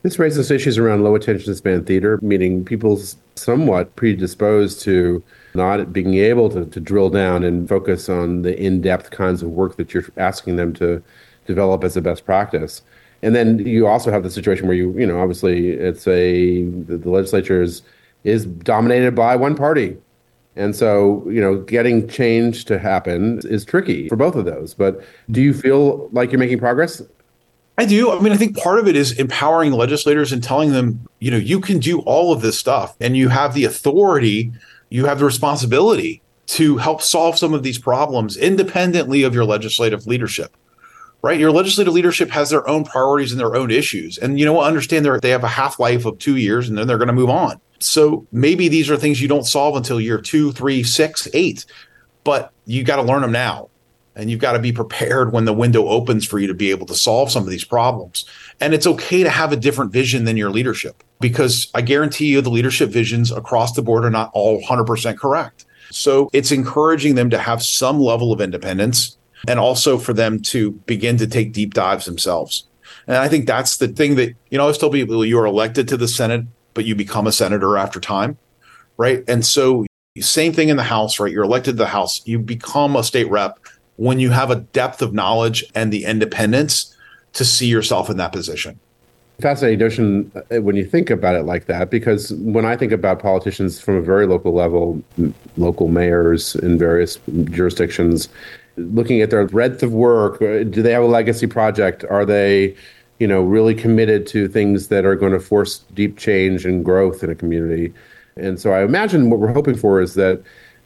This 0.03 0.19
raises 0.19 0.49
issues 0.49 0.77
around 0.77 1.03
low 1.03 1.15
attention 1.15 1.53
span 1.53 1.83
theater, 1.83 2.17
meaning 2.21 2.63
people's 2.63 3.17
somewhat 3.35 3.93
predisposed 3.97 4.79
to 4.81 5.21
not 5.53 5.91
being 5.91 6.13
able 6.13 6.49
to, 6.51 6.65
to 6.65 6.79
drill 6.79 7.09
down 7.09 7.43
and 7.43 7.67
focus 7.67 8.07
on 8.07 8.43
the 8.43 8.57
in-depth 8.57 9.11
kinds 9.11 9.41
of 9.41 9.49
work 9.49 9.75
that 9.75 9.93
you're 9.93 10.05
asking 10.15 10.55
them 10.55 10.73
to 10.75 11.03
develop 11.45 11.83
as 11.83 11.97
a 11.97 12.01
best 12.01 12.25
practice. 12.25 12.83
And 13.21 13.35
then 13.35 13.59
you 13.59 13.87
also 13.87 14.11
have 14.11 14.23
the 14.23 14.29
situation 14.29 14.67
where 14.67 14.75
you, 14.75 14.91
you 14.97 15.05
know, 15.05 15.19
obviously 15.19 15.69
it's 15.69 16.07
a 16.07 16.63
the, 16.63 16.97
the 16.97 17.09
legislature 17.09 17.61
is 17.61 17.81
is 18.23 18.45
dominated 18.45 19.15
by 19.15 19.35
one 19.35 19.55
party. 19.55 19.97
And 20.55 20.75
so, 20.75 21.27
you 21.29 21.39
know, 21.39 21.57
getting 21.57 22.07
change 22.07 22.65
to 22.65 22.79
happen 22.79 23.39
is 23.45 23.63
tricky 23.63 24.09
for 24.09 24.15
both 24.15 24.35
of 24.35 24.45
those. 24.45 24.73
But 24.73 25.03
do 25.29 25.41
you 25.41 25.53
feel 25.53 26.09
like 26.11 26.31
you're 26.31 26.39
making 26.39 26.59
progress? 26.59 27.01
I 27.77 27.85
do. 27.85 28.11
I 28.11 28.19
mean, 28.19 28.33
I 28.33 28.37
think 28.37 28.57
part 28.57 28.79
of 28.79 28.87
it 28.87 28.95
is 28.95 29.19
empowering 29.19 29.73
legislators 29.73 30.31
and 30.31 30.43
telling 30.43 30.71
them, 30.71 31.07
you 31.19 31.29
know, 31.29 31.37
you 31.37 31.59
can 31.59 31.77
do 31.77 31.99
all 32.01 32.33
of 32.33 32.41
this 32.41 32.57
stuff 32.57 32.95
and 32.99 33.15
you 33.15 33.29
have 33.29 33.53
the 33.53 33.65
authority 33.65 34.51
you 34.89 35.05
have 35.05 35.19
the 35.19 35.25
responsibility 35.25 36.21
to 36.47 36.77
help 36.77 37.01
solve 37.01 37.37
some 37.37 37.53
of 37.53 37.63
these 37.63 37.77
problems 37.77 38.37
independently 38.37 39.23
of 39.23 39.33
your 39.33 39.45
legislative 39.45 40.07
leadership 40.07 40.55
right? 41.27 41.39
Your 41.39 41.51
legislative 41.51 41.93
leadership 41.93 42.29
has 42.29 42.49
their 42.49 42.67
own 42.69 42.85
priorities 42.85 43.33
and 43.33 43.39
their 43.39 43.53
own 43.53 43.69
issues. 43.69 44.17
And 44.17 44.39
you 44.39 44.45
know 44.45 44.61
understand 44.61 45.05
they 45.05 45.29
have 45.29 45.43
a 45.43 45.49
half-life 45.49 46.05
of 46.05 46.17
two 46.19 46.37
years 46.37 46.69
and 46.69 46.77
then 46.77 46.87
they're 46.87 46.97
going 46.97 47.07
to 47.09 47.13
move 47.13 47.29
on. 47.29 47.59
So 47.79 48.25
maybe 48.31 48.69
these 48.69 48.89
are 48.89 48.95
things 48.95 49.21
you 49.21 49.27
don't 49.27 49.45
solve 49.45 49.75
until 49.75 49.99
year 49.99 50.21
two 50.21 50.53
three 50.53 50.83
six 50.83 51.27
eight 51.33 51.65
but 52.23 52.51
you 52.65 52.83
got 52.83 52.97
to 52.97 53.01
learn 53.01 53.21
them 53.21 53.31
now. 53.31 53.69
And 54.15 54.31
you've 54.31 54.39
got 54.39 54.53
to 54.53 54.59
be 54.59 54.71
prepared 54.71 55.31
when 55.31 55.45
the 55.45 55.53
window 55.53 55.87
opens 55.87 56.25
for 56.25 56.39
you 56.39 56.47
to 56.47 56.53
be 56.53 56.71
able 56.71 56.85
to 56.87 56.95
solve 56.95 57.29
some 57.29 57.43
of 57.43 57.49
these 57.49 57.63
problems. 57.63 58.25
And 58.59 58.73
it's 58.73 58.87
okay 58.87 59.23
to 59.23 59.29
have 59.29 59.51
a 59.51 59.55
different 59.57 59.91
vision 59.91 60.23
than 60.23 60.37
your 60.37 60.49
leadership 60.49 61.03
because 61.19 61.69
I 61.73 61.81
guarantee 61.81 62.27
you 62.27 62.41
the 62.41 62.49
leadership 62.49 62.89
visions 62.89 63.31
across 63.31 63.73
the 63.73 63.81
board 63.81 64.05
are 64.05 64.09
not 64.09 64.31
all 64.33 64.61
100% 64.61 65.17
correct. 65.17 65.65
So 65.91 66.29
it's 66.33 66.51
encouraging 66.51 67.15
them 67.15 67.29
to 67.29 67.37
have 67.37 67.61
some 67.63 67.99
level 67.99 68.33
of 68.33 68.41
independence 68.41 69.17
and 69.47 69.59
also 69.59 69.97
for 69.97 70.13
them 70.13 70.39
to 70.41 70.71
begin 70.71 71.17
to 71.17 71.27
take 71.27 71.53
deep 71.53 71.73
dives 71.73 72.05
themselves. 72.05 72.65
And 73.07 73.17
I 73.17 73.27
think 73.27 73.47
that's 73.47 73.77
the 73.77 73.87
thing 73.87 74.15
that, 74.15 74.33
you 74.49 74.57
know, 74.57 74.63
I 74.63 74.65
always 74.65 74.77
tell 74.77 74.89
people 74.89 75.25
you're 75.25 75.45
elected 75.45 75.87
to 75.89 75.97
the 75.97 76.07
Senate, 76.07 76.45
but 76.73 76.85
you 76.85 76.95
become 76.95 77.27
a 77.27 77.31
senator 77.31 77.77
after 77.77 77.99
time. 77.99 78.37
Right. 78.97 79.23
And 79.27 79.45
so, 79.45 79.85
same 80.19 80.51
thing 80.51 80.69
in 80.69 80.77
the 80.77 80.83
House, 80.83 81.19
right? 81.19 81.31
You're 81.31 81.43
elected 81.43 81.73
to 81.73 81.77
the 81.77 81.87
House, 81.87 82.21
you 82.25 82.39
become 82.39 82.95
a 82.95 83.03
state 83.03 83.29
rep 83.29 83.59
when 83.97 84.19
you 84.19 84.31
have 84.31 84.49
a 84.49 84.55
depth 84.55 85.01
of 85.01 85.13
knowledge 85.13 85.63
and 85.75 85.91
the 85.91 86.05
independence 86.05 86.95
to 87.33 87.45
see 87.45 87.67
yourself 87.67 88.09
in 88.09 88.17
that 88.17 88.31
position. 88.31 88.79
Fascinating 89.39 89.79
notion 89.79 90.31
uh, 90.35 90.61
when 90.61 90.75
you 90.75 90.83
think 90.83 91.11
about 91.11 91.35
it 91.35 91.43
like 91.43 91.67
that, 91.67 91.91
because 91.91 92.33
when 92.33 92.65
I 92.65 92.75
think 92.75 92.91
about 92.91 93.19
politicians 93.19 93.79
from 93.79 93.95
a 93.95 94.01
very 94.01 94.25
local 94.25 94.53
level, 94.53 95.03
local 95.57 95.87
mayors 95.87 96.55
in 96.55 96.79
various 96.79 97.19
jurisdictions, 97.45 98.29
looking 98.77 99.21
at 99.21 99.29
their 99.29 99.45
breadth 99.45 99.83
of 99.83 99.93
work, 99.93 100.41
uh, 100.41 100.63
do 100.63 100.81
they 100.81 100.91
have 100.91 101.03
a 101.03 101.07
legacy 101.07 101.47
project? 101.47 102.05
Are 102.09 102.25
they, 102.25 102.75
you 103.19 103.27
know, 103.27 103.41
really 103.41 103.75
committed 103.75 104.25
to 104.27 104.47
things 104.47 104.87
that 104.87 105.05
are 105.05 105.15
going 105.15 105.33
to 105.33 105.39
force 105.39 105.79
deep 105.93 106.17
change 106.17 106.65
and 106.65 106.85
growth 106.85 107.23
in 107.23 107.29
a 107.29 107.35
community? 107.35 107.93
And 108.35 108.59
so 108.59 108.71
I 108.71 108.83
imagine 108.83 109.29
what 109.29 109.39
we're 109.39 109.53
hoping 109.53 109.75
for 109.75 109.99
is 109.99 110.13
that 110.13 110.41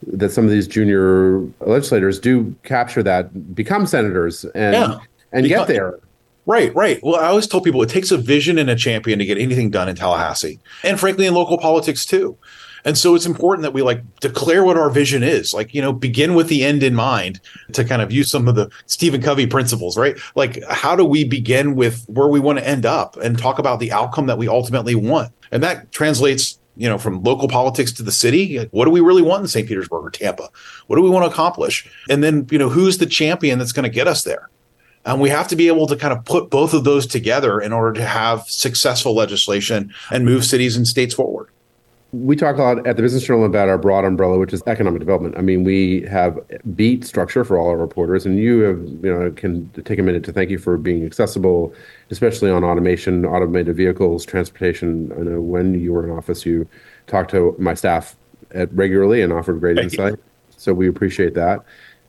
that 0.08 0.30
some 0.30 0.44
of 0.44 0.50
these 0.50 0.66
junior 0.66 1.38
legislators 1.60 2.18
do 2.18 2.52
capture 2.64 3.04
that, 3.04 3.54
become 3.54 3.86
senators, 3.86 4.44
and 4.46 4.74
yeah. 4.74 4.98
and 5.32 5.46
get 5.46 5.68
there. 5.68 6.00
Right, 6.44 6.74
right. 6.74 6.98
Well, 7.04 7.14
I 7.14 7.28
always 7.28 7.46
tell 7.46 7.60
people 7.60 7.82
it 7.82 7.88
takes 7.88 8.10
a 8.10 8.18
vision 8.18 8.58
and 8.58 8.68
a 8.68 8.74
champion 8.74 9.20
to 9.20 9.24
get 9.24 9.38
anything 9.38 9.70
done 9.70 9.88
in 9.88 9.94
Tallahassee, 9.94 10.58
and 10.82 10.98
frankly, 10.98 11.26
in 11.26 11.34
local 11.34 11.56
politics 11.56 12.04
too. 12.04 12.36
And 12.84 12.98
so 12.98 13.14
it's 13.14 13.26
important 13.26 13.62
that 13.62 13.72
we 13.72 13.82
like 13.82 14.02
declare 14.20 14.64
what 14.64 14.76
our 14.76 14.90
vision 14.90 15.22
is. 15.22 15.54
Like, 15.54 15.74
you 15.74 15.80
know, 15.80 15.92
begin 15.92 16.34
with 16.34 16.48
the 16.48 16.64
end 16.64 16.82
in 16.82 16.94
mind 16.94 17.40
to 17.72 17.84
kind 17.84 18.02
of 18.02 18.12
use 18.12 18.30
some 18.30 18.48
of 18.48 18.54
the 18.54 18.70
Stephen 18.86 19.22
Covey 19.22 19.46
principles, 19.46 19.96
right? 19.96 20.16
Like, 20.34 20.62
how 20.68 20.96
do 20.96 21.04
we 21.04 21.24
begin 21.24 21.76
with 21.76 22.04
where 22.08 22.28
we 22.28 22.40
want 22.40 22.58
to 22.58 22.66
end 22.66 22.84
up 22.84 23.16
and 23.16 23.38
talk 23.38 23.58
about 23.58 23.80
the 23.80 23.92
outcome 23.92 24.26
that 24.26 24.38
we 24.38 24.48
ultimately 24.48 24.94
want? 24.94 25.32
And 25.52 25.62
that 25.62 25.92
translates, 25.92 26.58
you 26.76 26.88
know, 26.88 26.98
from 26.98 27.22
local 27.22 27.48
politics 27.48 27.92
to 27.92 28.02
the 28.02 28.12
city. 28.12 28.58
What 28.72 28.86
do 28.86 28.90
we 28.90 29.00
really 29.00 29.22
want 29.22 29.42
in 29.42 29.48
St. 29.48 29.68
Petersburg 29.68 30.04
or 30.04 30.10
Tampa? 30.10 30.48
What 30.88 30.96
do 30.96 31.02
we 31.02 31.10
want 31.10 31.24
to 31.24 31.30
accomplish? 31.30 31.88
And 32.08 32.24
then, 32.24 32.46
you 32.50 32.58
know, 32.58 32.68
who's 32.68 32.98
the 32.98 33.06
champion 33.06 33.58
that's 33.58 33.72
going 33.72 33.84
to 33.84 33.90
get 33.90 34.08
us 34.08 34.24
there? 34.24 34.48
And 35.04 35.20
we 35.20 35.30
have 35.30 35.48
to 35.48 35.56
be 35.56 35.66
able 35.66 35.86
to 35.88 35.96
kind 35.96 36.12
of 36.12 36.24
put 36.24 36.48
both 36.48 36.74
of 36.74 36.84
those 36.84 37.06
together 37.06 37.60
in 37.60 37.72
order 37.72 37.92
to 37.98 38.06
have 38.06 38.48
successful 38.48 39.14
legislation 39.14 39.92
and 40.10 40.24
move 40.24 40.44
cities 40.44 40.76
and 40.76 40.86
states 40.86 41.14
forward. 41.14 41.50
We 42.12 42.36
talk 42.36 42.58
a 42.58 42.62
lot 42.62 42.86
at 42.86 42.96
the 42.96 43.02
Business 43.02 43.24
Journal 43.24 43.46
about 43.46 43.70
our 43.70 43.78
broad 43.78 44.04
umbrella, 44.04 44.38
which 44.38 44.52
is 44.52 44.62
economic 44.66 45.00
development. 45.00 45.34
I 45.38 45.40
mean, 45.40 45.64
we 45.64 46.02
have 46.02 46.38
beat 46.76 47.06
structure 47.06 47.42
for 47.42 47.56
all 47.56 47.70
our 47.70 47.78
reporters, 47.78 48.26
and 48.26 48.38
you 48.38 48.60
have, 48.60 48.80
you 49.02 49.14
know, 49.14 49.30
can 49.30 49.70
take 49.84 49.98
a 49.98 50.02
minute 50.02 50.22
to 50.24 50.32
thank 50.32 50.50
you 50.50 50.58
for 50.58 50.76
being 50.76 51.06
accessible, 51.06 51.72
especially 52.10 52.50
on 52.50 52.64
automation, 52.64 53.24
automated 53.24 53.74
vehicles, 53.76 54.26
transportation. 54.26 55.10
I 55.18 55.22
know 55.22 55.40
when 55.40 55.80
you 55.80 55.94
were 55.94 56.04
in 56.04 56.10
office, 56.10 56.44
you 56.44 56.68
talked 57.06 57.30
to 57.30 57.56
my 57.58 57.72
staff 57.72 58.14
at 58.50 58.70
regularly 58.74 59.22
and 59.22 59.32
offered 59.32 59.58
great 59.60 59.78
insight. 59.78 60.16
So 60.58 60.74
we 60.74 60.88
appreciate 60.88 61.32
that. 61.32 61.64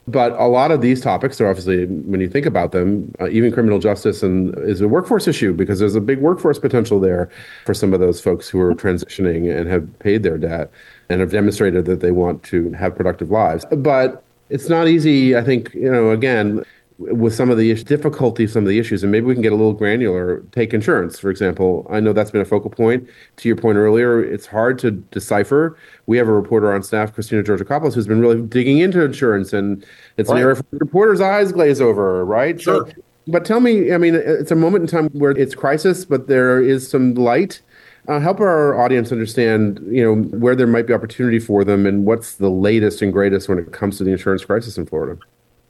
But 0.08 0.34
a 0.34 0.48
lot 0.48 0.72
of 0.72 0.82
these 0.82 1.00
topics 1.00 1.40
are 1.40 1.48
obviously, 1.48 1.86
when 1.86 2.20
you 2.20 2.28
think 2.28 2.46
about 2.46 2.74
them, 2.74 3.14
uh, 3.22 3.30
even 3.30 3.54
criminal 3.54 3.80
justice 3.80 4.22
and 4.22 4.54
is 4.60 4.82
a 4.82 4.88
workforce 4.88 5.28
issue 5.30 5.54
because 5.54 5.80
there's 5.80 5.96
a 5.96 6.02
big 6.02 6.20
workforce 6.20 6.60
potential 6.60 7.00
there 7.00 7.30
for 7.66 7.74
some 7.74 7.94
of 7.94 8.02
those 8.02 8.20
folks 8.20 8.50
who 8.50 8.60
are 8.60 8.76
transitioning 8.76 9.56
and 9.56 9.70
have 9.70 9.88
paid 10.00 10.24
their 10.24 10.38
debt 10.38 10.70
and 11.10 11.22
have 11.22 11.32
demonstrated 11.32 11.86
that 11.86 12.02
they 12.02 12.12
want 12.12 12.44
to 12.44 12.72
have 12.74 12.96
productive 12.96 13.32
lives. 13.32 13.66
But 13.72 14.22
it's 14.50 14.68
not 14.68 14.90
easy, 14.90 15.38
I 15.38 15.44
think, 15.44 15.74
you 15.74 15.90
know, 15.90 16.12
again, 16.12 16.66
with 16.98 17.34
some 17.34 17.50
of 17.50 17.58
the 17.58 17.74
difficulty, 17.84 18.48
some 18.48 18.64
of 18.64 18.70
the 18.70 18.80
issues, 18.80 19.04
and 19.04 19.12
maybe 19.12 19.26
we 19.26 19.34
can 19.34 19.42
get 19.42 19.52
a 19.52 19.56
little 19.56 19.74
granular. 19.74 20.42
Take 20.52 20.74
insurance, 20.74 21.20
for 21.20 21.30
example. 21.30 21.88
I 21.90 22.00
know 22.00 22.14
that's 22.14 22.32
been 22.32 22.42
a 22.42 22.46
focal 22.46 22.70
point. 22.70 23.08
To 23.38 23.50
your 23.50 23.56
point 23.56 23.78
earlier, 23.78 24.24
it's 24.24 24.46
hard 24.46 24.78
to 24.80 24.92
decipher. 24.92 25.78
We 26.06 26.18
have 26.18 26.28
a 26.28 26.32
reporter 26.32 26.74
on 26.74 26.84
staff, 26.84 27.14
Christina 27.14 27.44
Georgakopoulos, 27.44 27.94
who's 27.94 28.08
been 28.08 28.22
really 28.22 28.42
digging 28.42 28.80
into 28.80 29.04
insurance, 29.04 29.54
and 29.54 29.86
it's 30.18 30.30
right. 30.30 30.38
an 30.38 30.42
area 30.44 30.56
for 30.56 30.66
reporters' 30.72 31.22
eyes 31.22 31.52
glaze 31.52 31.82
over, 31.82 32.24
right? 32.26 32.62
Sure. 32.62 32.88
So, 32.88 32.94
but 33.28 33.46
tell 33.46 33.60
me, 33.60 33.94
I 33.94 33.98
mean, 33.98 34.16
it's 34.16 34.52
a 34.52 34.56
moment 34.56 34.84
in 34.84 34.88
time 34.88 35.10
where 35.14 35.32
it's 35.32 35.56
crisis, 35.56 36.06
but 36.06 36.28
there 36.28 36.62
is 36.62 36.90
some 36.90 37.14
light. 37.16 37.62
Uh, 38.10 38.20
help 38.20 38.42
our 38.42 38.78
audience 38.78 39.14
understand, 39.14 39.80
you 39.90 40.04
know, 40.04 40.24
where 40.38 40.58
there 40.58 40.68
might 40.68 40.86
be 40.86 40.94
opportunity 40.94 41.40
for 41.40 41.64
them, 41.64 41.86
and 41.86 42.06
what's 42.06 42.36
the 42.36 42.50
latest 42.50 43.02
and 43.02 43.14
greatest 43.14 43.48
when 43.48 43.58
it 43.58 43.72
comes 43.72 43.98
to 43.98 44.04
the 44.04 44.12
insurance 44.12 44.44
crisis 44.44 44.78
in 44.78 44.86
Florida. 44.86 45.18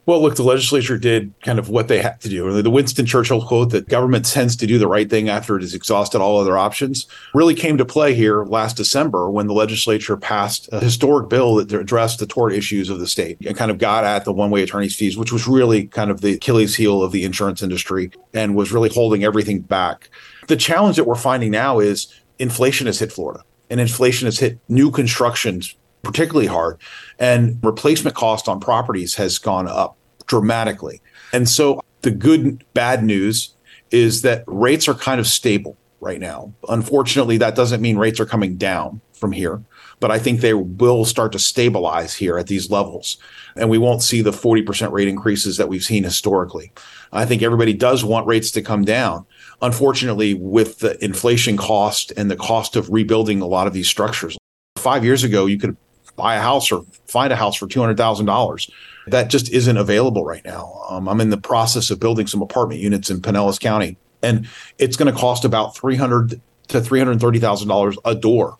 Well, 0.06 0.22
look, 0.22 0.36
the 0.36 0.44
legislature 0.44 0.98
did 0.98 1.34
kind 1.44 1.60
of 1.60 1.70
what 1.70 1.88
they 1.88 2.02
had 2.02 2.20
to 2.22 2.30
do. 2.30 2.62
The 2.62 2.70
Winston 2.70 3.06
Churchill 3.06 3.46
quote 3.46 3.70
that 3.70 3.88
government 3.88 4.26
tends 4.26 4.58
to 4.58 4.68
do 4.68 4.78
the 4.78 4.88
right 4.88 5.10
thing 5.10 5.30
after 5.30 5.56
it 5.56 5.62
has 5.62 5.74
exhausted 5.74 6.20
all 6.20 6.40
other 6.40 6.58
options 6.58 7.08
really 7.34 7.56
came 7.56 7.78
to 7.78 7.86
play 7.86 8.14
here 8.14 8.44
last 8.44 8.76
December 8.76 9.30
when 9.30 9.48
the 9.48 9.54
legislature 9.54 10.18
passed 10.18 10.68
a 10.74 10.82
historic 10.82 11.30
bill 11.30 11.56
that 11.56 11.72
addressed 11.72 12.20
the 12.20 12.26
tort 12.26 12.52
issues 12.52 12.90
of 12.90 13.00
the 13.00 13.08
state 13.08 13.38
and 13.46 13.56
kind 13.56 13.72
of 13.72 13.78
got 13.78 14.04
at 14.04 14.26
the 14.26 14.34
one 14.34 14.50
way 14.50 14.62
attorney's 14.62 14.96
fees, 14.96 15.18
which 15.18 15.32
was 15.32 15.48
really 15.48 15.88
kind 15.88 16.12
of 16.12 16.20
the 16.20 16.34
Achilles 16.34 16.76
heel 16.76 17.02
of 17.02 17.14
the 17.14 17.24
insurance 17.24 17.64
industry 17.64 18.12
and 18.34 18.56
was 18.56 18.74
really 18.74 18.90
holding 18.90 19.24
everything 19.24 19.62
back. 19.62 20.10
The 20.50 20.58
challenge 20.58 20.98
that 20.98 21.06
we're 21.06 21.16
finding 21.16 21.52
now 21.52 21.80
is 21.80 22.14
inflation 22.40 22.88
has 22.88 23.00
hit 23.00 23.14
Florida 23.14 23.44
and 23.70 23.80
inflation 23.80 24.26
has 24.26 24.38
hit 24.38 24.60
new 24.68 24.92
constructions 24.92 25.76
particularly 26.04 26.48
hard. 26.48 26.78
And 27.18 27.60
replacement 27.64 28.16
cost 28.16 28.48
on 28.48 28.60
properties 28.60 29.16
has 29.16 29.38
gone 29.38 29.68
up 29.68 29.98
dramatically. 30.28 31.02
And 31.32 31.50
so 31.50 31.82
the 32.02 32.12
good, 32.12 32.64
bad 32.74 33.04
news 33.04 33.56
is 33.92 34.22
that 34.22 34.44
rates 34.48 34.88
are 34.88 34.94
kind 34.94 35.20
of 35.20 35.28
stable 35.28 35.78
right 36.00 36.20
now. 36.20 36.54
Unfortunately, 36.70 37.38
that 37.38 37.56
doesn't 37.56 37.82
mean 37.82 37.98
rates 37.98 38.20
are 38.20 38.26
coming 38.26 38.58
down 38.58 39.02
from 39.14 39.32
here, 39.32 39.64
but 40.02 40.12
I 40.12 40.20
think 40.20 40.42
they 40.42 40.54
will 40.54 41.06
start 41.06 41.32
to 41.32 41.40
stabilize 41.40 42.14
here 42.14 42.38
at 42.38 42.48
these 42.48 42.70
levels. 42.70 43.18
And 43.56 43.70
we 43.70 43.78
won't 43.78 44.02
see 44.02 44.22
the 44.22 44.32
40% 44.32 44.92
rate 44.92 45.08
increases 45.08 45.56
that 45.58 45.70
we've 45.70 45.84
seen 45.84 46.04
historically. 46.04 46.74
I 47.14 47.26
think 47.26 47.42
everybody 47.42 47.74
does 47.74 48.04
want 48.04 48.28
rates 48.28 48.52
to 48.52 48.62
come 48.62 48.84
down. 48.84 49.26
Unfortunately, 49.62 50.34
with 50.34 50.80
the 50.80 51.02
inflation 51.04 51.56
cost 51.56 52.12
and 52.18 52.30
the 52.30 52.36
cost 52.36 52.76
of 52.76 52.90
rebuilding 52.90 53.40
a 53.40 53.48
lot 53.48 53.68
of 53.68 53.72
these 53.72 53.88
structures, 53.88 54.38
five 54.76 55.06
years 55.06 55.24
ago, 55.24 55.46
you 55.46 55.58
could 55.58 55.78
buy 56.16 56.36
a 56.36 56.42
house 56.42 56.72
or 56.72 56.86
find 57.08 57.34
a 57.34 57.36
house 57.36 57.56
for 57.56 57.68
$200,000. 57.68 58.72
That 59.08 59.30
just 59.30 59.52
isn't 59.52 59.78
available 59.78 60.24
right 60.24 60.44
now. 60.46 60.86
Um, 60.90 61.10
I'm 61.10 61.20
in 61.20 61.30
the 61.30 61.38
process 61.38 61.90
of 61.92 62.00
building 62.00 62.28
some 62.28 62.42
apartment 62.42 62.80
units 62.80 63.10
in 63.10 63.22
Pinellas 63.22 63.60
County, 63.60 63.98
and 64.22 64.48
it's 64.78 64.96
going 64.96 65.14
to 65.14 65.20
cost 65.20 65.44
about 65.44 65.76
300 65.76 66.42
to 66.70 66.80
$330,000 66.80 67.98
a 68.06 68.16
door 68.16 68.58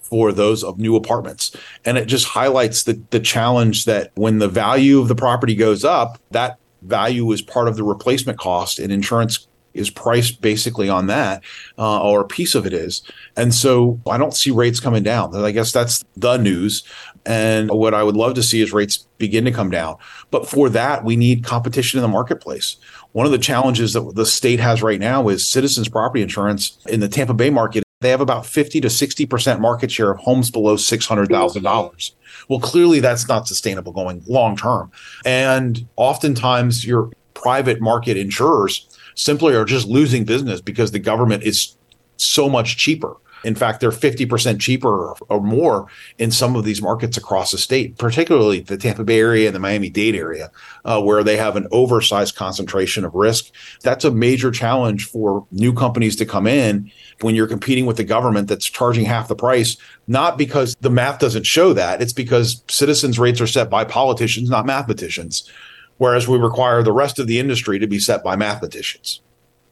for 0.00 0.32
those 0.32 0.64
of 0.64 0.78
new 0.78 0.96
apartments. 0.96 1.56
And 1.84 1.96
it 1.96 2.06
just 2.06 2.26
highlights 2.26 2.82
the, 2.82 3.00
the 3.10 3.20
challenge 3.20 3.84
that 3.84 4.10
when 4.16 4.38
the 4.38 4.48
value 4.48 5.00
of 5.00 5.08
the 5.08 5.14
property 5.14 5.54
goes 5.54 5.84
up, 5.84 6.18
that 6.32 6.58
value 6.82 7.30
is 7.32 7.40
part 7.42 7.68
of 7.68 7.76
the 7.76 7.84
replacement 7.84 8.38
cost 8.38 8.78
and 8.78 8.92
insurance 8.92 9.46
is 9.74 9.90
priced 9.90 10.40
basically 10.40 10.88
on 10.88 11.06
that, 11.06 11.42
uh, 11.78 12.02
or 12.02 12.20
a 12.20 12.26
piece 12.26 12.54
of 12.54 12.66
it 12.66 12.72
is. 12.72 13.02
And 13.36 13.54
so 13.54 14.00
I 14.08 14.18
don't 14.18 14.34
see 14.34 14.50
rates 14.50 14.80
coming 14.80 15.02
down. 15.02 15.34
I 15.34 15.50
guess 15.52 15.72
that's 15.72 16.04
the 16.16 16.36
news. 16.36 16.82
And 17.26 17.70
what 17.70 17.94
I 17.94 18.02
would 18.02 18.16
love 18.16 18.34
to 18.34 18.42
see 18.42 18.60
is 18.60 18.72
rates 18.72 19.06
begin 19.18 19.44
to 19.44 19.52
come 19.52 19.70
down. 19.70 19.96
But 20.30 20.48
for 20.48 20.68
that, 20.70 21.04
we 21.04 21.16
need 21.16 21.44
competition 21.44 21.98
in 21.98 22.02
the 22.02 22.08
marketplace. 22.08 22.76
One 23.12 23.26
of 23.26 23.32
the 23.32 23.38
challenges 23.38 23.92
that 23.92 24.14
the 24.14 24.26
state 24.26 24.60
has 24.60 24.82
right 24.82 25.00
now 25.00 25.28
is 25.28 25.46
citizens 25.46 25.88
property 25.88 26.22
insurance 26.22 26.78
in 26.88 27.00
the 27.00 27.08
Tampa 27.08 27.34
Bay 27.34 27.50
market. 27.50 27.84
They 28.00 28.08
have 28.08 28.22
about 28.22 28.46
50 28.46 28.80
to 28.80 28.88
60% 28.88 29.60
market 29.60 29.90
share 29.90 30.10
of 30.10 30.18
homes 30.18 30.50
below 30.50 30.76
$600,000. 30.76 32.12
Well, 32.48 32.60
clearly 32.60 33.00
that's 33.00 33.28
not 33.28 33.46
sustainable 33.46 33.92
going 33.92 34.22
long 34.26 34.56
term. 34.56 34.90
And 35.26 35.86
oftentimes 35.96 36.86
your 36.86 37.10
private 37.34 37.80
market 37.80 38.16
insurers 38.16 38.88
simply 39.20 39.54
are 39.54 39.66
just 39.66 39.86
losing 39.86 40.24
business 40.24 40.60
because 40.60 40.92
the 40.92 40.98
government 40.98 41.42
is 41.42 41.76
so 42.16 42.48
much 42.48 42.76
cheaper. 42.76 43.16
In 43.42 43.54
fact, 43.54 43.80
they're 43.80 43.90
50% 43.90 44.60
cheaper 44.60 45.14
or 45.30 45.40
more 45.40 45.86
in 46.18 46.30
some 46.30 46.56
of 46.56 46.64
these 46.64 46.82
markets 46.82 47.16
across 47.16 47.52
the 47.52 47.58
state, 47.58 47.96
particularly 47.96 48.60
the 48.60 48.76
Tampa 48.76 49.02
Bay 49.02 49.18
area 49.18 49.46
and 49.46 49.54
the 49.54 49.60
Miami 49.60 49.88
Dade 49.88 50.14
area, 50.14 50.50
uh, 50.84 51.00
where 51.00 51.24
they 51.24 51.38
have 51.38 51.56
an 51.56 51.66
oversized 51.70 52.36
concentration 52.36 53.02
of 53.02 53.14
risk. 53.14 53.50
That's 53.82 54.04
a 54.04 54.10
major 54.10 54.50
challenge 54.50 55.06
for 55.06 55.46
new 55.50 55.72
companies 55.72 56.16
to 56.16 56.26
come 56.26 56.46
in 56.46 56.90
when 57.22 57.34
you're 57.34 57.46
competing 57.46 57.86
with 57.86 57.96
the 57.96 58.04
government 58.04 58.48
that's 58.48 58.66
charging 58.66 59.06
half 59.06 59.28
the 59.28 59.36
price, 59.36 59.78
not 60.06 60.36
because 60.36 60.76
the 60.80 60.90
math 60.90 61.18
doesn't 61.18 61.46
show 61.46 61.72
that, 61.72 62.02
it's 62.02 62.12
because 62.12 62.62
citizens' 62.68 63.18
rates 63.18 63.40
are 63.40 63.46
set 63.46 63.70
by 63.70 63.84
politicians, 63.84 64.50
not 64.50 64.66
mathematicians 64.66 65.50
whereas 66.00 66.26
we 66.26 66.38
require 66.38 66.82
the 66.82 66.92
rest 66.92 67.18
of 67.18 67.26
the 67.26 67.38
industry 67.38 67.78
to 67.78 67.86
be 67.86 67.98
set 67.98 68.24
by 68.24 68.34
mathematicians. 68.34 69.20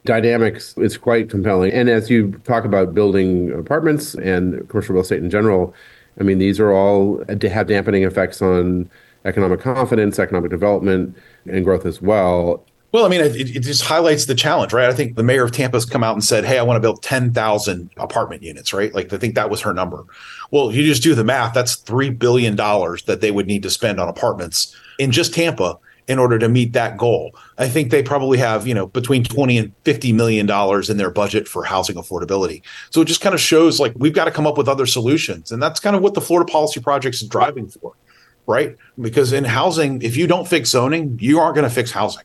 Dynamics 0.04 0.76
is 0.76 0.98
quite 0.98 1.30
compelling. 1.30 1.72
And 1.72 1.88
as 1.88 2.10
you 2.10 2.32
talk 2.44 2.66
about 2.66 2.92
building 2.94 3.50
apartments 3.52 4.14
and 4.14 4.68
commercial 4.68 4.94
real 4.94 5.02
estate 5.02 5.22
in 5.22 5.30
general, 5.30 5.74
I 6.20 6.24
mean, 6.24 6.38
these 6.38 6.60
are 6.60 6.70
all 6.70 7.24
to 7.24 7.48
have 7.48 7.66
dampening 7.66 8.02
effects 8.02 8.42
on 8.42 8.90
economic 9.24 9.60
confidence, 9.60 10.18
economic 10.18 10.50
development, 10.50 11.16
and 11.46 11.64
growth 11.64 11.86
as 11.86 12.02
well. 12.02 12.62
Well, 12.92 13.06
I 13.06 13.08
mean, 13.08 13.22
it, 13.22 13.34
it, 13.34 13.60
just 13.60 13.82
highlights 13.82 14.26
the 14.26 14.34
challenge, 14.34 14.74
right? 14.74 14.88
I 14.88 14.94
think 14.94 15.16
the 15.16 15.22
mayor 15.22 15.44
of 15.44 15.52
Tampa 15.52 15.76
has 15.76 15.86
come 15.86 16.04
out 16.04 16.14
and 16.14 16.24
said, 16.24 16.44
"Hey, 16.44 16.58
I 16.58 16.62
want 16.62 16.76
to 16.76 16.80
build 16.80 17.02
ten 17.02 17.32
thousand 17.32 17.90
apartment 17.96 18.42
units." 18.42 18.72
Right? 18.72 18.94
Like, 18.94 19.12
I 19.12 19.18
think 19.18 19.34
that 19.34 19.50
was 19.50 19.60
her 19.62 19.74
number. 19.74 20.04
Well, 20.50 20.72
you 20.72 20.84
just 20.84 21.02
do 21.02 21.14
the 21.14 21.24
math. 21.24 21.52
That's 21.52 21.76
three 21.76 22.10
billion 22.10 22.56
dollars 22.56 23.02
that 23.04 23.20
they 23.20 23.30
would 23.30 23.46
need 23.46 23.62
to 23.62 23.70
spend 23.70 24.00
on 24.00 24.08
apartments 24.08 24.74
in 24.98 25.10
just 25.10 25.34
Tampa 25.34 25.78
in 26.08 26.18
order 26.18 26.38
to 26.38 26.48
meet 26.48 26.72
that 26.72 26.96
goal. 26.96 27.32
I 27.58 27.68
think 27.68 27.90
they 27.90 28.02
probably 28.02 28.38
have, 28.38 28.66
you 28.66 28.74
know, 28.74 28.86
between 28.86 29.22
20 29.22 29.58
and 29.58 29.72
50 29.84 30.12
million 30.14 30.46
dollars 30.46 30.88
in 30.88 30.96
their 30.96 31.10
budget 31.10 31.46
for 31.46 31.64
housing 31.64 31.96
affordability. 31.96 32.62
So 32.90 33.02
it 33.02 33.04
just 33.04 33.20
kind 33.20 33.34
of 33.34 33.40
shows 33.40 33.78
like 33.78 33.92
we've 33.94 34.14
got 34.14 34.24
to 34.24 34.30
come 34.30 34.46
up 34.46 34.56
with 34.56 34.68
other 34.68 34.86
solutions. 34.86 35.52
And 35.52 35.62
that's 35.62 35.78
kind 35.78 35.94
of 35.94 36.02
what 36.02 36.14
the 36.14 36.22
Florida 36.22 36.50
Policy 36.50 36.80
Project 36.80 37.16
is 37.16 37.28
driving 37.28 37.68
for, 37.68 37.92
right? 38.46 38.74
Because 38.98 39.32
in 39.32 39.44
housing, 39.44 40.00
if 40.00 40.16
you 40.16 40.26
don't 40.26 40.48
fix 40.48 40.70
zoning, 40.70 41.18
you 41.20 41.38
aren't 41.38 41.54
going 41.54 41.68
to 41.68 41.74
fix 41.74 41.90
housing. 41.90 42.24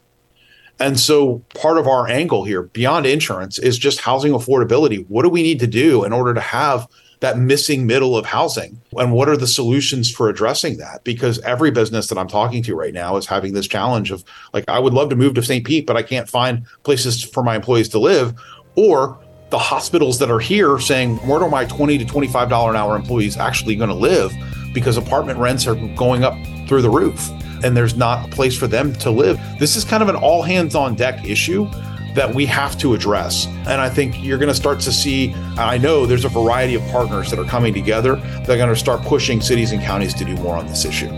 And 0.79 0.99
so 0.99 1.39
part 1.53 1.77
of 1.77 1.87
our 1.87 2.07
angle 2.07 2.45
here 2.45 2.63
beyond 2.63 3.05
insurance 3.05 3.59
is 3.59 3.77
just 3.77 3.99
housing 3.99 4.31
affordability. 4.31 5.05
What 5.07 5.23
do 5.23 5.29
we 5.29 5.43
need 5.43 5.59
to 5.59 5.67
do 5.67 6.03
in 6.03 6.13
order 6.13 6.33
to 6.33 6.41
have 6.41 6.87
that 7.23 7.37
missing 7.37 7.87
middle 7.87 8.17
of 8.17 8.25
housing? 8.25 8.81
And 8.97 9.13
what 9.13 9.29
are 9.29 9.37
the 9.37 9.47
solutions 9.47 10.11
for 10.11 10.27
addressing 10.27 10.77
that? 10.77 11.05
Because 11.05 11.39
every 11.39 11.71
business 11.71 12.07
that 12.07 12.17
i'm 12.17 12.27
talking 12.27 12.61
to 12.63 12.75
right 12.75 12.93
now 12.93 13.15
is 13.15 13.25
having 13.25 13.53
this 13.53 13.65
challenge 13.65 14.11
of 14.11 14.25
like 14.51 14.65
i 14.67 14.77
would 14.77 14.93
love 14.93 15.09
to 15.09 15.15
move 15.15 15.33
to 15.35 15.41
st 15.41 15.65
pete 15.65 15.87
but 15.87 15.95
i 15.95 16.03
can't 16.03 16.29
find 16.29 16.65
places 16.83 17.23
for 17.23 17.41
my 17.41 17.55
employees 17.55 17.87
to 17.89 17.99
live. 17.99 18.33
Or 18.75 19.17
the 19.51 19.57
hospitals 19.57 20.19
that 20.19 20.29
are 20.29 20.39
here 20.39 20.79
saying 20.79 21.15
where 21.27 21.41
are 21.41 21.49
my 21.49 21.63
20 21.63 21.97
to 21.97 22.05
25 22.05 22.49
dollar 22.49 22.71
an 22.71 22.75
hour 22.75 22.95
employees 22.95 23.37
actually 23.37 23.77
going 23.77 23.89
to 23.89 23.95
live? 23.95 24.33
Because 24.73 24.97
apartment 24.97 25.39
rents 25.39 25.65
are 25.65 25.75
going 25.95 26.23
up 26.25 26.35
through 26.67 26.81
the 26.81 26.89
roof 26.89 27.29
and 27.63 27.77
there's 27.77 27.95
not 27.95 28.27
a 28.27 28.35
place 28.35 28.57
for 28.57 28.67
them 28.67 28.91
to 28.95 29.09
live. 29.09 29.39
This 29.59 29.77
is 29.77 29.85
kind 29.85 30.03
of 30.03 30.09
an 30.09 30.17
all 30.17 30.41
hands 30.41 30.75
on 30.75 30.95
deck 30.95 31.23
issue 31.23 31.69
that 32.13 32.33
we 32.33 32.45
have 32.45 32.77
to 32.79 32.93
address. 32.93 33.47
And 33.47 33.81
I 33.81 33.89
think 33.89 34.23
you're 34.23 34.37
going 34.37 34.49
to 34.49 34.55
start 34.55 34.79
to 34.81 34.91
see, 34.91 35.33
I 35.57 35.77
know 35.77 36.05
there's 36.05 36.25
a 36.25 36.29
variety 36.29 36.75
of 36.75 36.81
partners 36.87 37.29
that 37.29 37.39
are 37.39 37.45
coming 37.45 37.73
together 37.73 38.15
that 38.15 38.49
are 38.49 38.57
going 38.57 38.69
to 38.69 38.75
start 38.75 39.01
pushing 39.01 39.41
cities 39.41 39.71
and 39.71 39.81
counties 39.81 40.13
to 40.15 40.25
do 40.25 40.35
more 40.35 40.55
on 40.55 40.67
this 40.67 40.85
issue. 40.85 41.09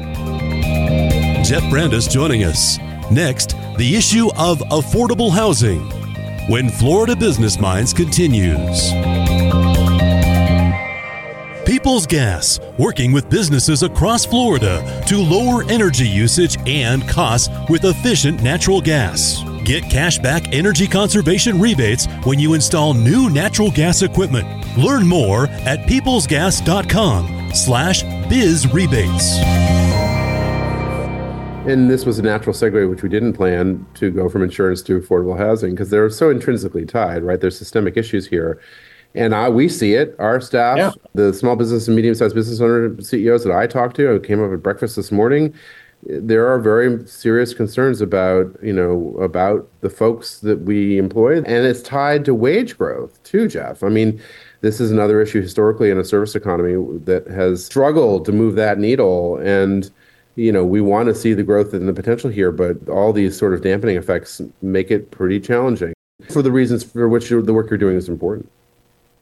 Jeff 1.43 1.69
Brandes 1.69 2.07
joining 2.07 2.43
us. 2.43 2.79
Next, 3.11 3.55
the 3.77 3.95
issue 3.95 4.29
of 4.37 4.59
affordable 4.71 5.31
housing 5.31 5.81
when 6.49 6.69
Florida 6.69 7.15
Business 7.15 7.59
Minds 7.59 7.93
continues. 7.93 8.91
People's 11.65 12.07
Gas, 12.07 12.59
working 12.77 13.11
with 13.11 13.29
businesses 13.29 13.83
across 13.83 14.25
Florida 14.25 15.03
to 15.07 15.17
lower 15.17 15.63
energy 15.69 16.07
usage 16.07 16.57
and 16.67 17.07
costs 17.07 17.49
with 17.69 17.85
efficient 17.85 18.41
natural 18.41 18.81
gas. 18.81 19.43
Get 19.65 19.83
cashback 19.85 20.53
energy 20.53 20.87
conservation 20.87 21.59
rebates 21.59 22.05
when 22.23 22.37
you 22.37 22.53
install 22.53 22.93
new 22.93 23.31
natural 23.31 23.71
gas 23.71 24.03
equipment. 24.03 24.47
Learn 24.77 25.07
more 25.07 25.47
at 25.47 25.79
peoplesgas.com 25.87 27.51
slash 27.51 28.03
biz 28.29 28.71
rebates. 28.71 29.39
And 31.67 31.89
this 31.89 32.05
was 32.05 32.19
a 32.19 32.21
natural 32.21 32.53
segue, 32.53 32.87
which 32.87 33.01
we 33.01 33.09
didn't 33.09 33.33
plan 33.33 33.83
to 33.95 34.11
go 34.11 34.29
from 34.29 34.43
insurance 34.43 34.83
to 34.83 34.99
affordable 34.99 35.35
housing 35.35 35.71
because 35.71 35.89
they're 35.89 36.11
so 36.11 36.29
intrinsically 36.29 36.85
tied, 36.85 37.23
right? 37.23 37.41
There's 37.41 37.57
systemic 37.57 37.97
issues 37.97 38.27
here. 38.27 38.61
And 39.15 39.33
I, 39.33 39.49
we 39.49 39.67
see 39.67 39.93
it. 39.93 40.15
Our 40.19 40.39
staff, 40.41 40.77
yeah. 40.77 40.91
the 41.15 41.33
small 41.33 41.55
business 41.55 41.87
and 41.87 41.95
medium 41.95 42.13
sized 42.13 42.35
business 42.35 42.61
owner 42.61 43.01
CEOs 43.01 43.45
that 43.45 43.53
I 43.53 43.65
talked 43.65 43.95
to, 43.95 44.13
I 44.13 44.19
came 44.19 44.43
up 44.43 44.53
at 44.53 44.61
breakfast 44.61 44.95
this 44.95 45.11
morning. 45.11 45.55
There 46.05 46.47
are 46.47 46.59
very 46.59 47.05
serious 47.07 47.53
concerns 47.53 47.99
about, 47.99 48.57
you 48.61 48.73
know, 48.73 49.17
about 49.19 49.67
the 49.81 49.89
folks 49.89 50.39
that 50.41 50.61
we 50.61 50.97
employ, 50.97 51.37
and 51.37 51.65
it's 51.65 51.81
tied 51.81 52.25
to 52.25 52.35
wage 52.35 52.77
growth 52.77 53.21
too, 53.23 53.47
Jeff. 53.47 53.83
I 53.83 53.89
mean, 53.89 54.21
this 54.61 54.79
is 54.79 54.91
another 54.91 55.21
issue 55.21 55.41
historically 55.41 55.89
in 55.89 55.97
a 55.97 56.03
service 56.03 56.35
economy 56.35 56.75
that 57.05 57.27
has 57.27 57.65
struggled 57.65 58.25
to 58.25 58.31
move 58.31 58.55
that 58.55 58.77
needle. 58.77 59.37
And 59.37 59.89
you 60.35 60.51
know, 60.51 60.65
we 60.65 60.81
want 60.81 61.07
to 61.07 61.15
see 61.15 61.33
the 61.33 61.43
growth 61.43 61.73
and 61.73 61.87
the 61.87 61.93
potential 61.93 62.29
here, 62.29 62.51
but 62.51 62.89
all 62.89 63.13
these 63.13 63.37
sort 63.37 63.53
of 63.53 63.61
dampening 63.61 63.97
effects 63.97 64.41
make 64.61 64.91
it 64.91 65.11
pretty 65.11 65.39
challenging 65.39 65.93
for 66.29 66.41
the 66.41 66.51
reasons 66.51 66.83
for 66.83 67.07
which 67.07 67.29
the 67.29 67.53
work 67.53 67.69
you're 67.69 67.77
doing 67.77 67.95
is 67.95 68.09
important. 68.09 68.49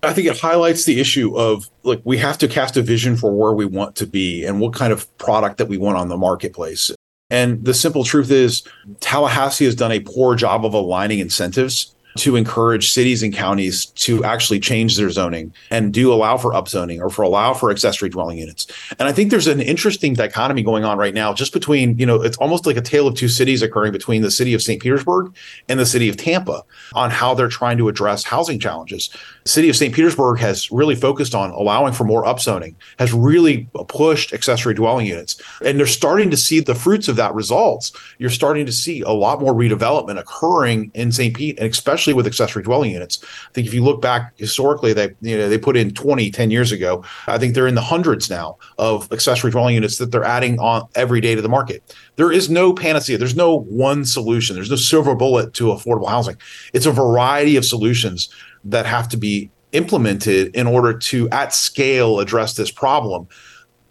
I 0.03 0.13
think 0.13 0.27
it 0.27 0.39
highlights 0.39 0.83
the 0.83 0.99
issue 0.99 1.37
of 1.37 1.69
like 1.83 2.01
we 2.03 2.17
have 2.17 2.37
to 2.39 2.47
cast 2.47 2.75
a 2.75 2.81
vision 2.81 3.15
for 3.15 3.33
where 3.33 3.53
we 3.53 3.65
want 3.65 3.95
to 3.97 4.05
be 4.05 4.45
and 4.45 4.59
what 4.59 4.73
kind 4.73 4.91
of 4.91 5.17
product 5.17 5.57
that 5.57 5.67
we 5.67 5.77
want 5.77 5.97
on 5.97 6.09
the 6.09 6.17
marketplace. 6.17 6.91
And 7.29 7.63
the 7.63 7.73
simple 7.73 8.03
truth 8.03 8.29
is 8.29 8.63
Tallahassee 8.99 9.65
has 9.65 9.75
done 9.75 9.91
a 9.91 10.01
poor 10.01 10.35
job 10.35 10.65
of 10.65 10.73
aligning 10.73 11.19
incentives 11.19 11.92
to 12.17 12.35
encourage 12.35 12.91
cities 12.91 13.23
and 13.23 13.33
counties 13.33 13.85
to 13.85 14.23
actually 14.23 14.59
change 14.59 14.97
their 14.97 15.09
zoning 15.09 15.53
and 15.69 15.93
do 15.93 16.13
allow 16.13 16.37
for 16.37 16.51
upzoning 16.51 16.99
or 16.99 17.09
for 17.09 17.23
allow 17.23 17.53
for 17.53 17.71
accessory 17.71 18.09
dwelling 18.09 18.37
units. 18.37 18.67
And 18.99 19.07
I 19.07 19.11
think 19.11 19.31
there's 19.31 19.47
an 19.47 19.61
interesting 19.61 20.13
dichotomy 20.13 20.63
going 20.63 20.83
on 20.83 20.97
right 20.97 21.13
now, 21.13 21.33
just 21.33 21.53
between, 21.53 21.97
you 21.97 22.05
know, 22.05 22.21
it's 22.21 22.37
almost 22.37 22.65
like 22.65 22.77
a 22.77 22.81
tale 22.81 23.07
of 23.07 23.15
two 23.15 23.27
cities 23.27 23.61
occurring 23.61 23.91
between 23.91 24.21
the 24.21 24.31
city 24.31 24.53
of 24.53 24.61
St. 24.61 24.81
Petersburg 24.81 25.35
and 25.69 25.79
the 25.79 25.85
city 25.85 26.09
of 26.09 26.17
Tampa 26.17 26.63
on 26.93 27.09
how 27.09 27.33
they're 27.33 27.47
trying 27.47 27.77
to 27.77 27.87
address 27.87 28.23
housing 28.23 28.59
challenges. 28.59 29.09
The 29.43 29.49
city 29.49 29.69
of 29.69 29.75
St. 29.75 29.93
Petersburg 29.93 30.39
has 30.39 30.71
really 30.71 30.95
focused 30.95 31.35
on 31.35 31.51
allowing 31.51 31.93
for 31.93 32.03
more 32.03 32.23
upzoning, 32.23 32.75
has 32.99 33.13
really 33.13 33.69
pushed 33.87 34.33
accessory 34.33 34.73
dwelling 34.73 35.07
units. 35.07 35.41
And 35.63 35.79
they're 35.79 35.87
starting 35.87 36.29
to 36.31 36.37
see 36.37 36.59
the 36.59 36.75
fruits 36.75 37.07
of 37.07 37.15
that 37.15 37.33
results. 37.33 37.91
You're 38.17 38.29
starting 38.29 38.65
to 38.65 38.71
see 38.71 39.01
a 39.01 39.11
lot 39.11 39.39
more 39.39 39.53
redevelopment 39.53 40.19
occurring 40.19 40.91
in 40.93 41.11
St. 41.11 41.35
Pete, 41.35 41.57
and 41.59 41.69
especially 41.69 42.02
especially 42.03 42.13
with 42.15 42.27
accessory 42.27 42.63
dwelling 42.63 42.91
units. 42.91 43.19
I 43.23 43.53
think 43.53 43.65
if 43.65 43.73
you 43.73 43.81
look 43.81 44.01
back 44.01 44.33
historically, 44.35 44.91
they 44.91 45.15
you 45.21 45.37
know 45.37 45.47
they 45.47 45.57
put 45.57 45.77
in 45.77 45.93
20, 45.93 46.31
10 46.31 46.51
years 46.51 46.73
ago. 46.73 47.03
I 47.27 47.37
think 47.37 47.53
they're 47.53 47.67
in 47.67 47.75
the 47.75 47.81
hundreds 47.81 48.29
now 48.29 48.57
of 48.77 49.09
accessory 49.13 49.51
dwelling 49.51 49.75
units 49.75 49.97
that 49.99 50.11
they're 50.11 50.25
adding 50.25 50.59
on 50.59 50.87
every 50.95 51.21
day 51.21 51.33
to 51.33 51.41
the 51.41 51.47
market. 51.47 51.95
There 52.17 52.31
is 52.31 52.49
no 52.49 52.73
panacea. 52.73 53.17
There's 53.17 53.37
no 53.37 53.59
one 53.59 54.03
solution. 54.03 54.55
There's 54.55 54.69
no 54.69 54.75
silver 54.75 55.15
bullet 55.15 55.53
to 55.53 55.65
affordable 55.67 56.09
housing. 56.09 56.35
It's 56.73 56.85
a 56.85 56.91
variety 56.91 57.55
of 57.55 57.63
solutions 57.63 58.27
that 58.65 58.85
have 58.85 59.07
to 59.09 59.17
be 59.17 59.49
implemented 59.71 60.53
in 60.55 60.67
order 60.67 60.93
to 60.97 61.29
at 61.29 61.53
scale 61.53 62.19
address 62.19 62.55
this 62.55 62.69
problem. 62.69 63.27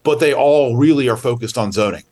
But 0.02 0.20
they 0.20 0.34
all 0.34 0.76
really 0.76 1.08
are 1.08 1.16
focused 1.16 1.56
on 1.56 1.72
zoning. 1.72 2.02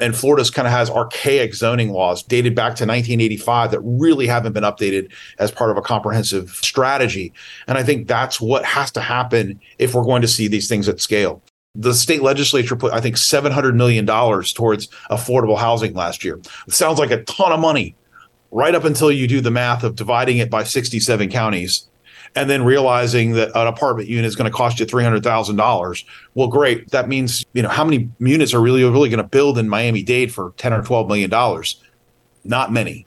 And 0.00 0.16
Florida's 0.16 0.50
kind 0.50 0.68
of 0.68 0.72
has 0.72 0.88
archaic 0.88 1.54
zoning 1.54 1.90
laws 1.90 2.22
dated 2.22 2.54
back 2.54 2.76
to 2.76 2.84
1985 2.84 3.72
that 3.72 3.80
really 3.80 4.26
haven't 4.26 4.52
been 4.52 4.62
updated 4.62 5.10
as 5.38 5.50
part 5.50 5.70
of 5.70 5.76
a 5.76 5.82
comprehensive 5.82 6.50
strategy. 6.50 7.32
And 7.66 7.76
I 7.76 7.82
think 7.82 8.06
that's 8.06 8.40
what 8.40 8.64
has 8.64 8.90
to 8.92 9.00
happen 9.00 9.60
if 9.78 9.94
we're 9.94 10.04
going 10.04 10.22
to 10.22 10.28
see 10.28 10.46
these 10.46 10.68
things 10.68 10.88
at 10.88 11.00
scale. 11.00 11.42
The 11.74 11.94
state 11.94 12.22
legislature 12.22 12.76
put, 12.76 12.92
I 12.92 13.00
think, 13.00 13.16
$700 13.16 13.74
million 13.74 14.06
towards 14.06 14.88
affordable 15.10 15.58
housing 15.58 15.94
last 15.94 16.24
year. 16.24 16.40
It 16.66 16.74
sounds 16.74 16.98
like 16.98 17.10
a 17.10 17.24
ton 17.24 17.52
of 17.52 17.60
money 17.60 17.94
right 18.50 18.74
up 18.74 18.84
until 18.84 19.12
you 19.12 19.28
do 19.28 19.40
the 19.40 19.50
math 19.50 19.84
of 19.84 19.94
dividing 19.94 20.38
it 20.38 20.50
by 20.50 20.64
67 20.64 21.30
counties 21.30 21.89
and 22.36 22.48
then 22.48 22.64
realizing 22.64 23.32
that 23.32 23.50
an 23.54 23.66
apartment 23.66 24.08
unit 24.08 24.26
is 24.26 24.36
going 24.36 24.50
to 24.50 24.56
cost 24.56 24.78
you 24.78 24.86
three 24.86 25.04
hundred 25.04 25.22
thousand 25.22 25.56
dollars. 25.56 26.04
Well, 26.34 26.48
great. 26.48 26.90
That 26.90 27.08
means 27.08 27.44
you 27.52 27.62
know 27.62 27.68
how 27.68 27.84
many 27.84 28.08
units 28.18 28.54
are 28.54 28.60
really 28.60 28.84
really 28.84 29.08
going 29.08 29.22
to 29.22 29.28
build 29.28 29.58
in 29.58 29.68
Miami 29.68 30.02
Dade 30.02 30.32
for 30.32 30.52
ten 30.56 30.72
or 30.72 30.82
twelve 30.82 31.08
million 31.08 31.30
dollars? 31.30 31.82
Not 32.44 32.72
many, 32.72 33.06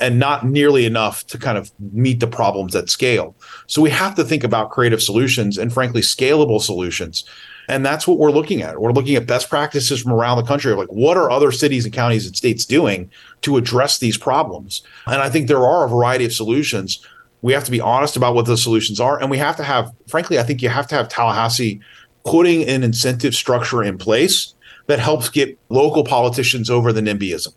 and 0.00 0.18
not 0.18 0.46
nearly 0.46 0.86
enough 0.86 1.26
to 1.28 1.38
kind 1.38 1.58
of 1.58 1.70
meet 1.92 2.20
the 2.20 2.26
problems 2.26 2.74
at 2.74 2.90
scale. 2.90 3.34
So 3.66 3.82
we 3.82 3.90
have 3.90 4.14
to 4.16 4.24
think 4.24 4.42
about 4.42 4.70
creative 4.70 5.02
solutions 5.02 5.58
and 5.58 5.72
frankly 5.72 6.00
scalable 6.00 6.60
solutions. 6.60 7.24
And 7.68 7.86
that's 7.86 8.08
what 8.08 8.18
we're 8.18 8.32
looking 8.32 8.62
at. 8.62 8.80
We're 8.80 8.92
looking 8.92 9.14
at 9.14 9.26
best 9.26 9.48
practices 9.48 10.02
from 10.02 10.12
around 10.12 10.36
the 10.38 10.42
country 10.42 10.74
like 10.74 10.88
what 10.88 11.16
are 11.16 11.30
other 11.30 11.52
cities 11.52 11.84
and 11.84 11.94
counties 11.94 12.26
and 12.26 12.36
states 12.36 12.66
doing 12.66 13.08
to 13.42 13.56
address 13.56 13.98
these 13.98 14.18
problems. 14.18 14.82
And 15.06 15.22
I 15.22 15.30
think 15.30 15.46
there 15.46 15.64
are 15.64 15.84
a 15.84 15.88
variety 15.88 16.24
of 16.24 16.32
solutions 16.32 17.06
we 17.42 17.52
have 17.52 17.64
to 17.64 17.70
be 17.70 17.80
honest 17.80 18.16
about 18.16 18.34
what 18.34 18.46
the 18.46 18.56
solutions 18.56 19.00
are. 19.00 19.20
And 19.20 19.30
we 19.30 19.38
have 19.38 19.56
to 19.56 19.64
have, 19.64 19.92
frankly, 20.06 20.38
I 20.38 20.44
think 20.44 20.62
you 20.62 20.68
have 20.68 20.86
to 20.88 20.94
have 20.94 21.08
Tallahassee 21.08 21.80
putting 22.24 22.66
an 22.68 22.84
incentive 22.84 23.34
structure 23.34 23.82
in 23.82 23.98
place 23.98 24.54
that 24.86 25.00
helps 25.00 25.28
get 25.28 25.58
local 25.68 26.04
politicians 26.04 26.70
over 26.70 26.92
the 26.92 27.00
NIMBYism, 27.00 27.52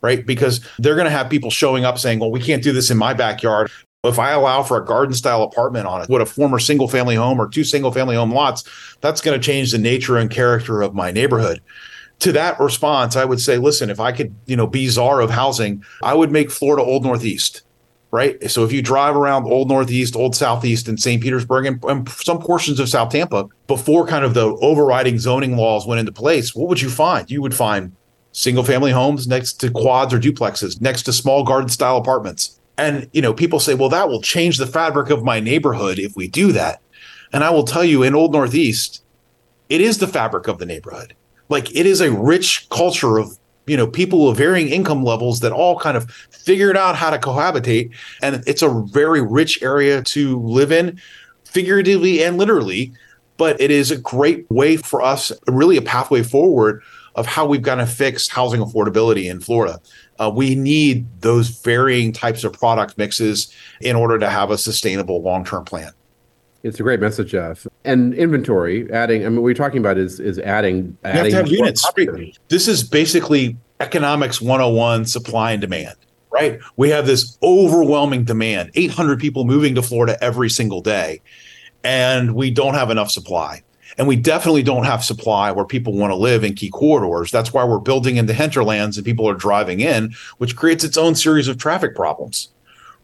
right? 0.00 0.24
Because 0.24 0.60
they're 0.78 0.94
going 0.94 1.06
to 1.06 1.10
have 1.10 1.28
people 1.28 1.50
showing 1.50 1.84
up 1.84 1.98
saying, 1.98 2.20
well, 2.20 2.30
we 2.30 2.40
can't 2.40 2.62
do 2.62 2.72
this 2.72 2.90
in 2.90 2.96
my 2.96 3.12
backyard. 3.12 3.70
If 4.04 4.18
I 4.18 4.30
allow 4.30 4.62
for 4.62 4.76
a 4.76 4.84
garden 4.84 5.14
style 5.14 5.42
apartment 5.42 5.86
on 5.86 6.02
it, 6.02 6.08
what 6.08 6.20
a 6.20 6.26
former 6.26 6.58
single 6.58 6.88
family 6.88 7.14
home 7.14 7.40
or 7.40 7.48
two 7.48 7.64
single 7.64 7.90
family 7.90 8.16
home 8.16 8.32
lots, 8.32 8.64
that's 9.00 9.20
going 9.20 9.38
to 9.38 9.44
change 9.44 9.72
the 9.72 9.78
nature 9.78 10.16
and 10.16 10.30
character 10.30 10.82
of 10.82 10.94
my 10.94 11.10
neighborhood 11.10 11.60
to 12.20 12.32
that 12.32 12.58
response, 12.60 13.16
I 13.16 13.24
would 13.24 13.40
say, 13.40 13.58
listen, 13.58 13.90
if 13.90 14.00
I 14.00 14.12
could, 14.12 14.34
you 14.46 14.56
know, 14.56 14.66
be 14.66 14.88
czar 14.88 15.20
of 15.20 15.30
housing, 15.30 15.84
I 16.02 16.14
would 16.14 16.30
make 16.30 16.50
Florida 16.50 16.82
Old 16.82 17.04
Northeast 17.04 17.62
right? 18.14 18.48
So 18.48 18.62
if 18.62 18.70
you 18.70 18.80
drive 18.80 19.16
around 19.16 19.44
Old 19.46 19.68
Northeast, 19.68 20.14
Old 20.14 20.36
Southeast, 20.36 20.86
and 20.86 21.00
St. 21.00 21.20
Petersburg, 21.20 21.66
and, 21.66 21.82
and, 21.82 22.08
some 22.08 22.38
portions 22.38 22.78
of 22.78 22.88
South 22.88 23.10
Tampa, 23.10 23.48
before 23.66 24.06
kind 24.06 24.24
of 24.24 24.34
the 24.34 24.56
overriding 24.62 25.18
zoning 25.18 25.56
laws 25.56 25.84
went 25.84 25.98
into 25.98 26.12
place, 26.12 26.54
what 26.54 26.68
would 26.68 26.80
you 26.80 26.88
find? 26.88 27.28
You 27.28 27.42
would 27.42 27.56
find 27.56 27.90
single 28.30 28.62
family 28.62 28.92
homes 28.92 29.26
next 29.26 29.54
to 29.54 29.70
quads 29.70 30.14
or 30.14 30.20
duplexes, 30.20 30.80
next 30.80 31.02
to 31.02 31.12
small 31.12 31.42
garden 31.42 31.68
style 31.68 31.96
apartments. 31.96 32.60
And 32.78 33.10
you 33.12 33.20
know, 33.20 33.34
people 33.34 33.58
say, 33.58 33.74
well, 33.74 33.88
that 33.88 34.08
will 34.08 34.22
change 34.22 34.58
the 34.58 34.66
fabric 34.66 35.10
of 35.10 35.24
my 35.24 35.40
neighborhood 35.40 35.98
if 35.98 36.14
we 36.14 36.28
do 36.28 36.52
that. 36.52 36.80
And 37.32 37.42
I 37.42 37.50
will 37.50 37.64
tell 37.64 37.84
you, 37.84 38.04
in 38.04 38.14
Old 38.14 38.32
Northeast, 38.32 39.02
it 39.68 39.80
is 39.80 39.98
the 39.98 40.06
fabric 40.06 40.46
of 40.46 40.58
the 40.58 40.66
neighborhood. 40.66 41.16
Like 41.48 41.74
it 41.74 41.84
is 41.84 42.00
a 42.00 42.12
rich 42.12 42.68
culture 42.70 43.18
of 43.18 43.38
you 43.66 43.76
know 43.76 43.86
people 43.86 44.28
of 44.28 44.36
varying 44.36 44.68
income 44.68 45.04
levels 45.04 45.40
that 45.40 45.52
all 45.52 45.78
kind 45.78 45.96
of 45.96 46.10
figured 46.30 46.76
out 46.76 46.96
how 46.96 47.10
to 47.10 47.18
cohabitate. 47.18 47.94
And 48.22 48.42
it's 48.46 48.62
a 48.62 48.68
very 48.68 49.22
rich 49.22 49.62
area 49.62 50.02
to 50.02 50.40
live 50.40 50.72
in 50.72 51.00
figuratively 51.44 52.22
and 52.22 52.36
literally. 52.36 52.92
But 53.36 53.60
it 53.60 53.72
is 53.72 53.90
a 53.90 53.98
great 53.98 54.48
way 54.50 54.76
for 54.76 55.02
us 55.02 55.32
really 55.48 55.76
a 55.76 55.82
pathway 55.82 56.22
forward 56.22 56.82
of 57.16 57.26
how 57.26 57.46
we've 57.46 57.62
got 57.62 57.76
to 57.76 57.86
fix 57.86 58.28
housing 58.28 58.60
affordability 58.60 59.30
in 59.30 59.40
florida. 59.40 59.80
Uh, 60.18 60.30
we 60.34 60.54
need 60.54 61.06
those 61.20 61.48
varying 61.48 62.12
types 62.12 62.44
of 62.44 62.52
product 62.52 62.96
mixes 62.98 63.52
in 63.80 63.96
order 63.96 64.18
to 64.18 64.28
have 64.28 64.50
a 64.50 64.58
sustainable 64.58 65.22
long-term 65.22 65.64
plan 65.64 65.92
it's 66.64 66.80
a 66.80 66.82
great 66.82 66.98
message, 66.98 67.30
Jeff. 67.30 67.66
And 67.84 68.14
inventory, 68.14 68.90
adding. 68.90 69.24
I 69.24 69.28
mean, 69.28 69.36
what 69.36 69.44
we're 69.44 69.54
talking 69.54 69.78
about 69.78 69.98
is 69.98 70.18
is 70.18 70.38
adding. 70.38 70.76
You 70.76 70.96
adding 71.04 71.22
have 71.22 71.30
to 71.30 71.36
have 71.36 71.48
units. 71.48 72.38
This 72.48 72.66
is 72.66 72.82
basically 72.82 73.56
economics 73.80 74.40
101, 74.40 75.04
supply 75.04 75.52
and 75.52 75.60
demand. 75.60 75.96
Right? 76.30 76.58
We 76.76 76.88
have 76.90 77.06
this 77.06 77.38
overwhelming 77.44 78.24
demand, 78.24 78.72
800 78.74 79.20
people 79.20 79.44
moving 79.44 79.76
to 79.76 79.82
Florida 79.82 80.18
every 80.20 80.50
single 80.50 80.80
day, 80.80 81.20
and 81.84 82.34
we 82.34 82.50
don't 82.50 82.74
have 82.74 82.90
enough 82.90 83.10
supply. 83.10 83.62
And 83.96 84.08
we 84.08 84.16
definitely 84.16 84.64
don't 84.64 84.84
have 84.84 85.04
supply 85.04 85.52
where 85.52 85.64
people 85.64 85.92
want 85.92 86.10
to 86.10 86.16
live 86.16 86.42
in 86.42 86.54
key 86.54 86.70
corridors. 86.70 87.30
That's 87.30 87.52
why 87.52 87.62
we're 87.62 87.78
building 87.78 88.16
into 88.16 88.32
hinterlands 88.32 88.96
and 88.96 89.06
people 89.06 89.28
are 89.28 89.34
driving 89.34 89.78
in, 89.78 90.14
which 90.38 90.56
creates 90.56 90.82
its 90.82 90.96
own 90.96 91.14
series 91.14 91.46
of 91.46 91.58
traffic 91.58 91.94
problems. 91.94 92.48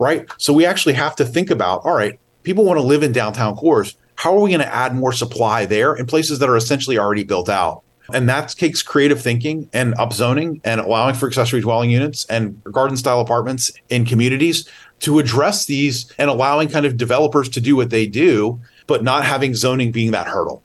Right. 0.00 0.28
So 0.38 0.52
we 0.52 0.66
actually 0.66 0.94
have 0.94 1.14
to 1.16 1.24
think 1.24 1.50
about 1.50 1.84
all 1.84 1.94
right, 1.94 2.18
people 2.42 2.64
want 2.64 2.78
to 2.78 2.84
live 2.84 3.02
in 3.02 3.12
downtown 3.12 3.56
cores. 3.56 3.96
How 4.14 4.34
are 4.36 4.40
we 4.40 4.50
going 4.50 4.60
to 4.60 4.74
add 4.74 4.94
more 4.94 5.12
supply 5.12 5.64
there 5.64 5.94
in 5.94 6.06
places 6.06 6.38
that 6.40 6.48
are 6.48 6.56
essentially 6.56 6.98
already 6.98 7.24
built 7.24 7.48
out? 7.48 7.82
And 8.12 8.28
that 8.28 8.50
takes 8.50 8.82
creative 8.82 9.22
thinking 9.22 9.68
and 9.72 9.94
upzoning 9.94 10.60
and 10.64 10.80
allowing 10.80 11.14
for 11.14 11.26
accessory 11.26 11.60
dwelling 11.60 11.90
units 11.90 12.24
and 12.26 12.62
garden 12.64 12.96
style 12.96 13.20
apartments 13.20 13.70
in 13.88 14.04
communities 14.04 14.68
to 15.00 15.18
address 15.18 15.66
these 15.66 16.12
and 16.18 16.28
allowing 16.28 16.68
kind 16.68 16.86
of 16.86 16.96
developers 16.96 17.48
to 17.50 17.60
do 17.60 17.76
what 17.76 17.90
they 17.90 18.06
do, 18.06 18.60
but 18.86 19.04
not 19.04 19.24
having 19.24 19.54
zoning 19.54 19.92
being 19.92 20.10
that 20.10 20.26
hurdle. 20.26 20.62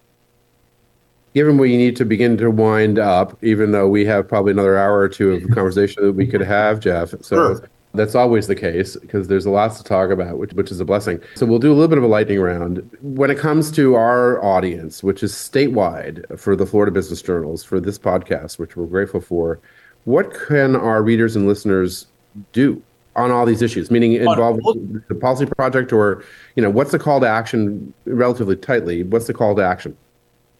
Given 1.33 1.57
we 1.57 1.75
need 1.75 1.95
to 1.97 2.05
begin 2.05 2.37
to 2.37 2.49
wind 2.49 2.97
up, 2.97 3.37
even 3.43 3.71
though 3.71 3.87
we 3.87 4.05
have 4.05 4.27
probably 4.27 4.51
another 4.51 4.77
hour 4.77 4.99
or 4.99 5.09
two 5.09 5.33
of 5.33 5.43
conversation 5.51 6.03
that 6.03 6.13
we 6.13 6.25
could 6.25 6.41
have, 6.41 6.79
Jeff. 6.79 7.09
So 7.21 7.35
sure. 7.35 7.69
That's 7.95 8.15
always 8.15 8.47
the 8.47 8.55
case 8.55 8.95
because 8.95 9.27
there's 9.27 9.45
a 9.45 9.49
lot 9.49 9.75
to 9.77 9.83
talk 9.83 10.09
about, 10.09 10.37
which, 10.37 10.53
which 10.53 10.71
is 10.71 10.79
a 10.79 10.85
blessing. 10.85 11.21
So 11.35 11.45
we'll 11.45 11.59
do 11.59 11.71
a 11.71 11.75
little 11.75 11.87
bit 11.87 11.97
of 11.97 12.03
a 12.03 12.07
lightning 12.07 12.39
round. 12.39 12.89
When 13.01 13.29
it 13.31 13.37
comes 13.37 13.71
to 13.71 13.95
our 13.95 14.43
audience, 14.43 15.03
which 15.03 15.23
is 15.23 15.33
statewide 15.33 16.39
for 16.39 16.55
the 16.55 16.65
Florida 16.65 16.91
Business 16.91 17.21
Journals, 17.21 17.63
for 17.63 17.79
this 17.79 17.97
podcast, 17.97 18.59
which 18.59 18.75
we're 18.75 18.85
grateful 18.85 19.21
for, 19.21 19.59
What 20.05 20.33
can 20.33 20.75
our 20.75 21.01
readers 21.01 21.35
and 21.35 21.47
listeners 21.47 22.05
do 22.53 22.81
on 23.15 23.31
all 23.31 23.45
these 23.45 23.61
issues? 23.61 23.89
Meaning 23.91 24.13
involved 24.13 24.61
with 24.63 25.07
the 25.07 25.15
policy 25.15 25.47
project, 25.47 25.91
or 25.91 26.23
you 26.55 26.63
know, 26.63 26.69
what's 26.69 26.91
the 26.91 26.99
call 26.99 27.19
to 27.19 27.27
action? 27.27 27.93
Relatively 28.05 28.55
tightly, 28.55 29.03
what's 29.03 29.27
the 29.27 29.33
call 29.33 29.55
to 29.55 29.63
action? 29.63 29.97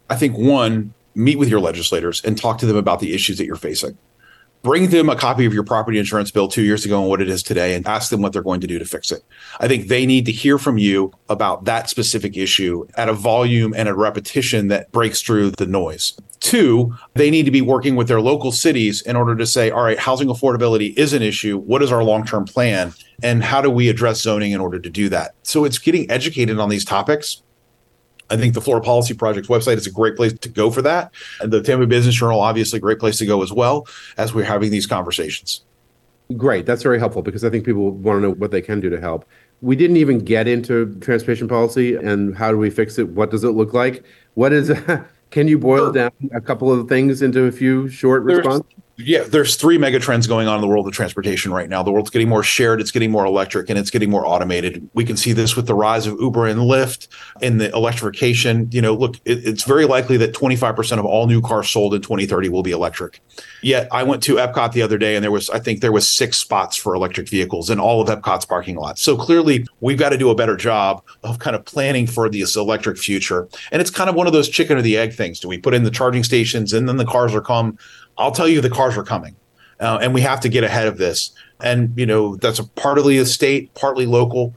I 0.10 0.16
think 0.16 0.38
one, 0.38 0.94
meet 1.16 1.38
with 1.38 1.48
your 1.48 1.60
legislators 1.60 2.24
and 2.26 2.38
talk 2.38 2.58
to 2.60 2.66
them 2.66 2.76
about 2.76 3.00
the 3.00 3.14
issues 3.14 3.38
that 3.38 3.46
you're 3.46 3.56
facing 3.56 3.98
bring 4.66 4.90
them 4.90 5.10
a 5.10 5.16
copy 5.16 5.46
of 5.46 5.54
your 5.54 5.64
property 5.64 6.00
insurance 6.00 6.32
bill 6.32 6.48
two 6.48 6.64
years 6.64 6.86
ago 6.86 7.00
and 7.00 7.08
what 7.08 7.22
it 7.22 7.30
is 7.30 7.44
today 7.44 7.76
and 7.76 7.86
ask 7.86 8.10
them 8.10 8.24
what 8.24 8.34
they're 8.34 8.42
going 8.42 8.60
to 8.60 8.66
do 8.66 8.80
to 8.80 8.84
fix 8.84 9.12
it. 9.12 9.24
I 9.60 9.68
think 9.68 9.90
they 9.90 10.08
need 10.08 10.26
to 10.26 10.32
hear 10.32 10.58
from 10.58 10.80
you 10.80 11.14
about 11.30 11.66
that 11.66 11.88
specific 11.88 12.36
issue 12.36 12.88
at 12.96 13.08
a 13.08 13.14
volume 13.14 13.76
and 13.78 13.88
a 13.88 13.94
repetition 13.94 14.70
that 14.70 14.92
breaks 14.92 15.22
through 15.22 15.52
the 15.52 15.68
noise. 15.68 16.18
Two, 16.40 16.96
they 17.14 17.30
need 17.30 17.46
to 17.46 17.52
be 17.52 17.62
working 17.62 17.96
with 17.96 18.08
their 18.08 18.20
local 18.20 18.52
cities 18.52 19.04
in 19.04 19.16
order 19.16 19.36
to 19.36 19.46
say, 19.46 19.70
all 19.70 19.84
right, 19.84 20.00
housing 20.00 20.30
affordability 20.30 20.98
is 20.98 21.14
an 21.14 21.22
issue. 21.22 21.60
What 21.60 21.84
is 21.84 21.92
our 21.92 22.04
long 22.04 22.26
term 22.26 22.46
plan? 22.46 22.92
And 23.22 23.44
how 23.44 23.62
do 23.62 23.70
we 23.70 23.88
address 23.88 24.22
zoning 24.22 24.52
in 24.52 24.60
order 24.60 24.80
to 24.80 24.90
do 24.90 25.10
that? 25.10 25.36
So 25.44 25.64
it's 25.64 25.78
getting 25.78 26.10
educated 26.10 26.60
on 26.60 26.70
these 26.70 26.84
topics 26.84 27.44
I 28.30 28.38
think 28.38 28.54
the 28.54 28.62
Florida 28.62 28.84
Policy 28.84 29.14
Project 29.14 29.48
website 29.48 29.78
is 29.78 29.86
a 29.86 29.92
great 29.92 30.16
place 30.16 30.34
to 30.34 30.50
go 30.50 30.72
for 30.72 30.82
that. 30.82 31.14
And 31.42 31.52
the 31.52 31.62
Tampa 31.62 31.86
Business 31.86 32.16
Journal, 32.16 32.40
obviously, 32.40 32.78
a 32.78 32.82
great 32.82 33.00
place 33.00 33.18
to 33.20 33.26
go 33.26 33.44
as 33.44 33.54
well 33.54 33.88
as 34.18 34.34
we're 34.34 34.46
having 34.46 34.72
these 34.72 34.88
conversations. 34.88 35.64
Great. 36.36 36.66
That's 36.66 36.82
very 36.82 36.98
helpful 36.98 37.22
because 37.22 37.44
I 37.44 37.50
think 37.52 37.66
people 37.66 37.92
want 37.92 38.18
to 38.18 38.22
know 38.22 38.32
what 38.32 38.50
they 38.50 38.62
can 38.62 38.80
do 38.80 38.90
to 38.90 39.00
help. 39.00 39.26
We 39.62 39.76
didn't 39.76 39.98
even 39.98 40.20
get 40.20 40.48
into 40.48 40.96
transportation 41.00 41.48
policy 41.48 41.96
and 41.96 42.36
how 42.36 42.52
do 42.52 42.58
we 42.58 42.70
fix 42.70 42.98
it? 42.98 43.10
What 43.10 43.30
does 43.30 43.44
it 43.44 43.50
look 43.50 43.74
like? 43.74 44.04
What 44.34 44.52
is, 44.52 44.72
can 45.30 45.48
you 45.48 45.60
boil 45.60 45.92
down 45.92 46.12
a 46.34 46.42
couple 46.42 46.72
of 46.72 46.90
things 46.90 47.22
into 47.22 47.44
a 47.44 47.52
few 47.52 47.88
short 47.90 48.24
responses? 48.24 48.66
Yeah, 48.98 49.24
there's 49.24 49.58
three 49.58 49.78
mega 49.78 50.00
trends 50.00 50.26
going 50.26 50.48
on 50.48 50.56
in 50.56 50.62
the 50.62 50.68
world 50.68 50.88
of 50.88 50.94
transportation 50.94 51.52
right 51.52 51.68
now. 51.68 51.84
The 51.84 51.92
world's 51.92 52.10
getting 52.10 52.30
more 52.30 52.44
shared, 52.44 52.80
it's 52.80 52.92
getting 52.92 53.12
more 53.12 53.26
electric, 53.26 53.70
and 53.70 53.78
it's 53.78 53.90
getting 53.90 54.10
more 54.10 54.26
automated. 54.26 54.90
We 54.94 55.04
can 55.04 55.18
see 55.18 55.34
this 55.34 55.56
with 55.56 55.68
the 55.68 55.76
rise 55.76 56.08
of 56.08 56.18
Uber 56.20 56.48
and 56.48 56.62
Lyft 56.62 57.10
and 57.42 57.60
the 57.60 57.70
electrification. 57.74 58.70
You 58.72 58.82
know, 58.82 58.94
look, 58.94 59.18
it, 59.26 59.46
it's 59.46 59.64
very 59.64 59.86
likely 59.86 60.16
that 60.18 60.34
25% 60.34 60.98
of 60.98 61.04
all 61.04 61.28
new 61.28 61.42
cars 61.42 61.70
sold 61.70 61.94
in 61.94 62.02
2030 62.02 62.48
will 62.48 62.64
be 62.64 62.72
electric. 62.72 63.22
Yet 63.62 63.90
I 63.92 64.04
went 64.04 64.24
to 64.24 64.36
Epcot 64.36 64.72
the 64.72 64.82
other 64.82 64.98
day 64.98 65.16
and 65.16 65.24
there 65.24 65.32
was, 65.32 65.50
I 65.50 65.60
think 65.60 65.82
there 65.82 65.92
was 65.92 66.08
six 66.08 66.38
spots 66.38 66.78
for 66.78 66.96
electric 66.96 67.28
vehicles 67.28 67.70
in 67.70 67.80
all 67.82 68.02
of 68.02 68.08
Epcot's 68.08 68.46
parking 68.46 68.78
lots. 68.78 69.02
So 69.02 69.18
clearly 69.18 69.66
we've 69.82 69.98
got 69.98 70.10
to 70.10 70.18
do 70.18 70.30
a 70.30 70.36
better 70.36 70.56
job 70.56 71.04
of 71.24 71.40
kind 71.40 71.56
of 71.56 71.66
planning 71.66 72.08
for 72.08 72.30
this 72.30 72.56
electric 72.56 72.98
future. 72.98 73.50
And 73.74 73.82
it's 73.82 73.92
kind 73.92 74.10
of 74.10 74.16
one 74.16 74.28
of 74.28 74.32
those 74.32 74.48
chicken 74.48 74.78
or 74.78 74.82
the 74.82 74.98
egg 74.98 75.14
things. 75.14 75.42
Do 75.42 75.50
we 75.50 75.58
put 75.58 75.74
in 75.74 75.84
the 75.84 75.92
charging 75.92 76.24
stations 76.24 76.72
and 76.72 76.88
then 76.88 76.96
the 76.96 77.06
cars 77.06 77.36
are 77.36 77.42
come? 77.42 77.78
I'll 78.18 78.32
tell 78.32 78.48
you 78.48 78.62
the 78.62 78.70
cars 78.70 78.98
are 78.98 79.04
coming. 79.04 79.36
Uh, 79.80 80.00
and 80.02 80.14
we 80.14 80.22
have 80.22 80.40
to 80.40 80.50
get 80.50 80.64
ahead 80.64 80.88
of 80.88 80.98
this. 80.98 81.32
And, 81.62 81.94
you 81.98 82.06
know, 82.06 82.38
that's 82.38 82.60
a 82.60 82.64
partly 82.64 83.18
a 83.18 83.26
state, 83.26 83.74
partly 83.74 84.06
local, 84.06 84.56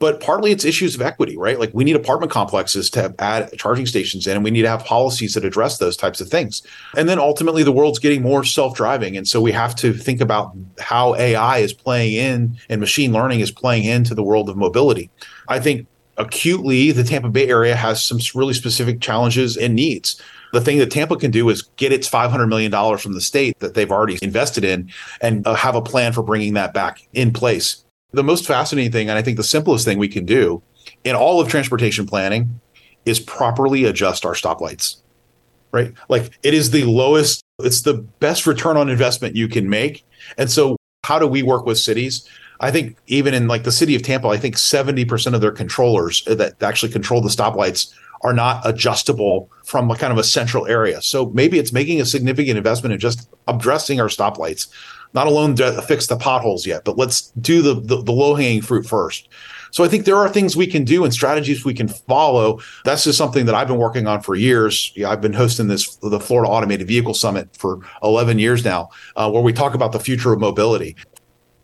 but 0.00 0.18
partly 0.20 0.50
it's 0.50 0.64
issues 0.64 0.94
of 0.94 1.02
equity, 1.02 1.36
right? 1.36 1.60
Like 1.60 1.70
we 1.74 1.84
need 1.84 1.94
apartment 1.94 2.32
complexes 2.32 2.88
to 2.90 3.14
add 3.18 3.52
charging 3.58 3.84
stations 3.84 4.26
in, 4.26 4.34
and 4.34 4.42
we 4.42 4.50
need 4.50 4.62
to 4.62 4.68
have 4.68 4.84
policies 4.84 5.34
that 5.34 5.44
address 5.44 5.78
those 5.78 5.96
types 5.96 6.20
of 6.22 6.28
things. 6.28 6.62
And 6.96 7.08
then 7.08 7.18
ultimately, 7.18 7.62
the 7.62 7.70
world's 7.70 7.98
getting 7.98 8.22
more 8.22 8.42
self 8.42 8.74
driving. 8.74 9.16
And 9.16 9.28
so 9.28 9.40
we 9.42 9.52
have 9.52 9.76
to 9.76 9.92
think 9.92 10.22
about 10.22 10.56
how 10.78 11.14
AI 11.16 11.58
is 11.58 11.74
playing 11.74 12.14
in 12.14 12.58
and 12.70 12.80
machine 12.80 13.12
learning 13.12 13.40
is 13.40 13.50
playing 13.50 13.84
into 13.84 14.14
the 14.14 14.22
world 14.22 14.48
of 14.48 14.56
mobility. 14.56 15.10
I 15.48 15.60
think 15.60 15.86
acutely, 16.16 16.92
the 16.92 17.04
Tampa 17.04 17.28
Bay 17.28 17.48
area 17.48 17.76
has 17.76 18.02
some 18.02 18.20
really 18.34 18.54
specific 18.54 19.02
challenges 19.02 19.56
and 19.56 19.74
needs. 19.74 20.20
The 20.52 20.60
thing 20.60 20.78
that 20.78 20.90
Tampa 20.90 21.16
can 21.16 21.30
do 21.30 21.48
is 21.48 21.62
get 21.76 21.92
its 21.92 22.08
$500 22.08 22.48
million 22.48 22.98
from 22.98 23.12
the 23.12 23.20
state 23.20 23.58
that 23.60 23.74
they've 23.74 23.90
already 23.90 24.18
invested 24.22 24.64
in 24.64 24.90
and 25.20 25.46
uh, 25.46 25.54
have 25.54 25.74
a 25.74 25.82
plan 25.82 26.12
for 26.12 26.22
bringing 26.22 26.54
that 26.54 26.74
back 26.74 27.06
in 27.12 27.32
place. 27.32 27.84
The 28.12 28.24
most 28.24 28.46
fascinating 28.46 28.90
thing, 28.90 29.08
and 29.08 29.18
I 29.18 29.22
think 29.22 29.36
the 29.36 29.44
simplest 29.44 29.84
thing 29.84 29.98
we 29.98 30.08
can 30.08 30.24
do 30.24 30.62
in 31.04 31.14
all 31.14 31.40
of 31.40 31.48
transportation 31.48 32.06
planning, 32.06 32.60
is 33.06 33.20
properly 33.20 33.84
adjust 33.84 34.26
our 34.26 34.34
stoplights, 34.34 34.96
right? 35.72 35.94
Like 36.08 36.38
it 36.42 36.54
is 36.54 36.70
the 36.70 36.84
lowest, 36.84 37.42
it's 37.60 37.82
the 37.82 37.94
best 37.94 38.46
return 38.46 38.76
on 38.76 38.88
investment 38.88 39.36
you 39.36 39.48
can 39.48 39.70
make. 39.70 40.04
And 40.36 40.50
so, 40.50 40.76
how 41.04 41.18
do 41.18 41.26
we 41.26 41.42
work 41.42 41.64
with 41.64 41.78
cities? 41.78 42.28
I 42.60 42.70
think 42.70 42.98
even 43.06 43.32
in 43.32 43.48
like 43.48 43.64
the 43.64 43.72
city 43.72 43.94
of 43.94 44.02
Tampa, 44.02 44.28
I 44.28 44.36
think 44.36 44.56
70% 44.56 45.34
of 45.34 45.40
their 45.40 45.50
controllers 45.50 46.22
that 46.24 46.62
actually 46.62 46.92
control 46.92 47.22
the 47.22 47.30
stoplights 47.30 47.94
are 48.22 48.32
not 48.32 48.60
adjustable 48.64 49.50
from 49.64 49.90
a 49.90 49.96
kind 49.96 50.12
of 50.12 50.18
a 50.18 50.24
central 50.24 50.66
area. 50.66 51.00
So 51.02 51.30
maybe 51.30 51.58
it's 51.58 51.72
making 51.72 52.00
a 52.00 52.06
significant 52.06 52.58
investment 52.58 52.92
in 52.92 52.98
just 52.98 53.30
addressing 53.48 54.00
our 54.00 54.08
stoplights, 54.08 54.68
not 55.14 55.26
alone 55.26 55.56
to 55.56 55.80
fix 55.82 56.06
the 56.06 56.16
potholes 56.16 56.66
yet, 56.66 56.84
but 56.84 56.98
let's 56.98 57.30
do 57.40 57.62
the, 57.62 57.74
the, 57.74 58.02
the 58.02 58.12
low 58.12 58.34
hanging 58.34 58.62
fruit 58.62 58.86
first. 58.86 59.28
So 59.72 59.84
I 59.84 59.88
think 59.88 60.04
there 60.04 60.16
are 60.16 60.28
things 60.28 60.56
we 60.56 60.66
can 60.66 60.84
do 60.84 61.04
and 61.04 61.14
strategies 61.14 61.64
we 61.64 61.74
can 61.74 61.88
follow. 61.88 62.60
That's 62.84 63.04
just 63.04 63.16
something 63.16 63.46
that 63.46 63.54
I've 63.54 63.68
been 63.68 63.78
working 63.78 64.06
on 64.06 64.20
for 64.20 64.34
years. 64.34 64.92
Yeah, 64.96 65.10
I've 65.10 65.20
been 65.20 65.32
hosting 65.32 65.68
this 65.68 65.94
the 65.96 66.18
Florida 66.18 66.50
Automated 66.50 66.88
Vehicle 66.88 67.14
Summit 67.14 67.48
for 67.56 67.78
11 68.02 68.38
years 68.38 68.64
now, 68.64 68.90
uh, 69.16 69.30
where 69.30 69.42
we 69.42 69.52
talk 69.52 69.74
about 69.74 69.92
the 69.92 70.00
future 70.00 70.32
of 70.32 70.40
mobility 70.40 70.96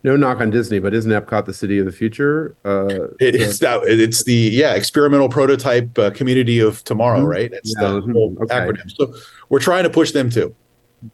no 0.03 0.15
knock 0.15 0.39
on 0.39 0.49
Disney, 0.49 0.79
but 0.79 0.93
isn't 0.93 1.11
Epcot 1.11 1.45
the 1.45 1.53
city 1.53 1.79
of 1.79 1.85
the 1.85 1.91
future? 1.91 2.55
Uh, 2.63 3.07
it 3.19 3.35
is 3.35 3.59
that. 3.59 3.81
It's 3.83 4.23
the 4.23 4.33
yeah 4.33 4.73
experimental 4.73 5.29
prototype 5.29 5.97
uh, 5.97 6.11
community 6.11 6.59
of 6.59 6.83
tomorrow, 6.83 7.19
mm-hmm. 7.19 7.27
right? 7.27 7.53
It's 7.53 7.73
yeah, 7.79 7.87
the 7.87 8.01
mm-hmm. 8.01 8.43
okay. 8.43 8.55
acronym. 8.55 8.91
So 8.95 9.13
we're 9.49 9.59
trying 9.59 9.83
to 9.83 9.89
push 9.89 10.11
them 10.11 10.29
too. 10.29 10.55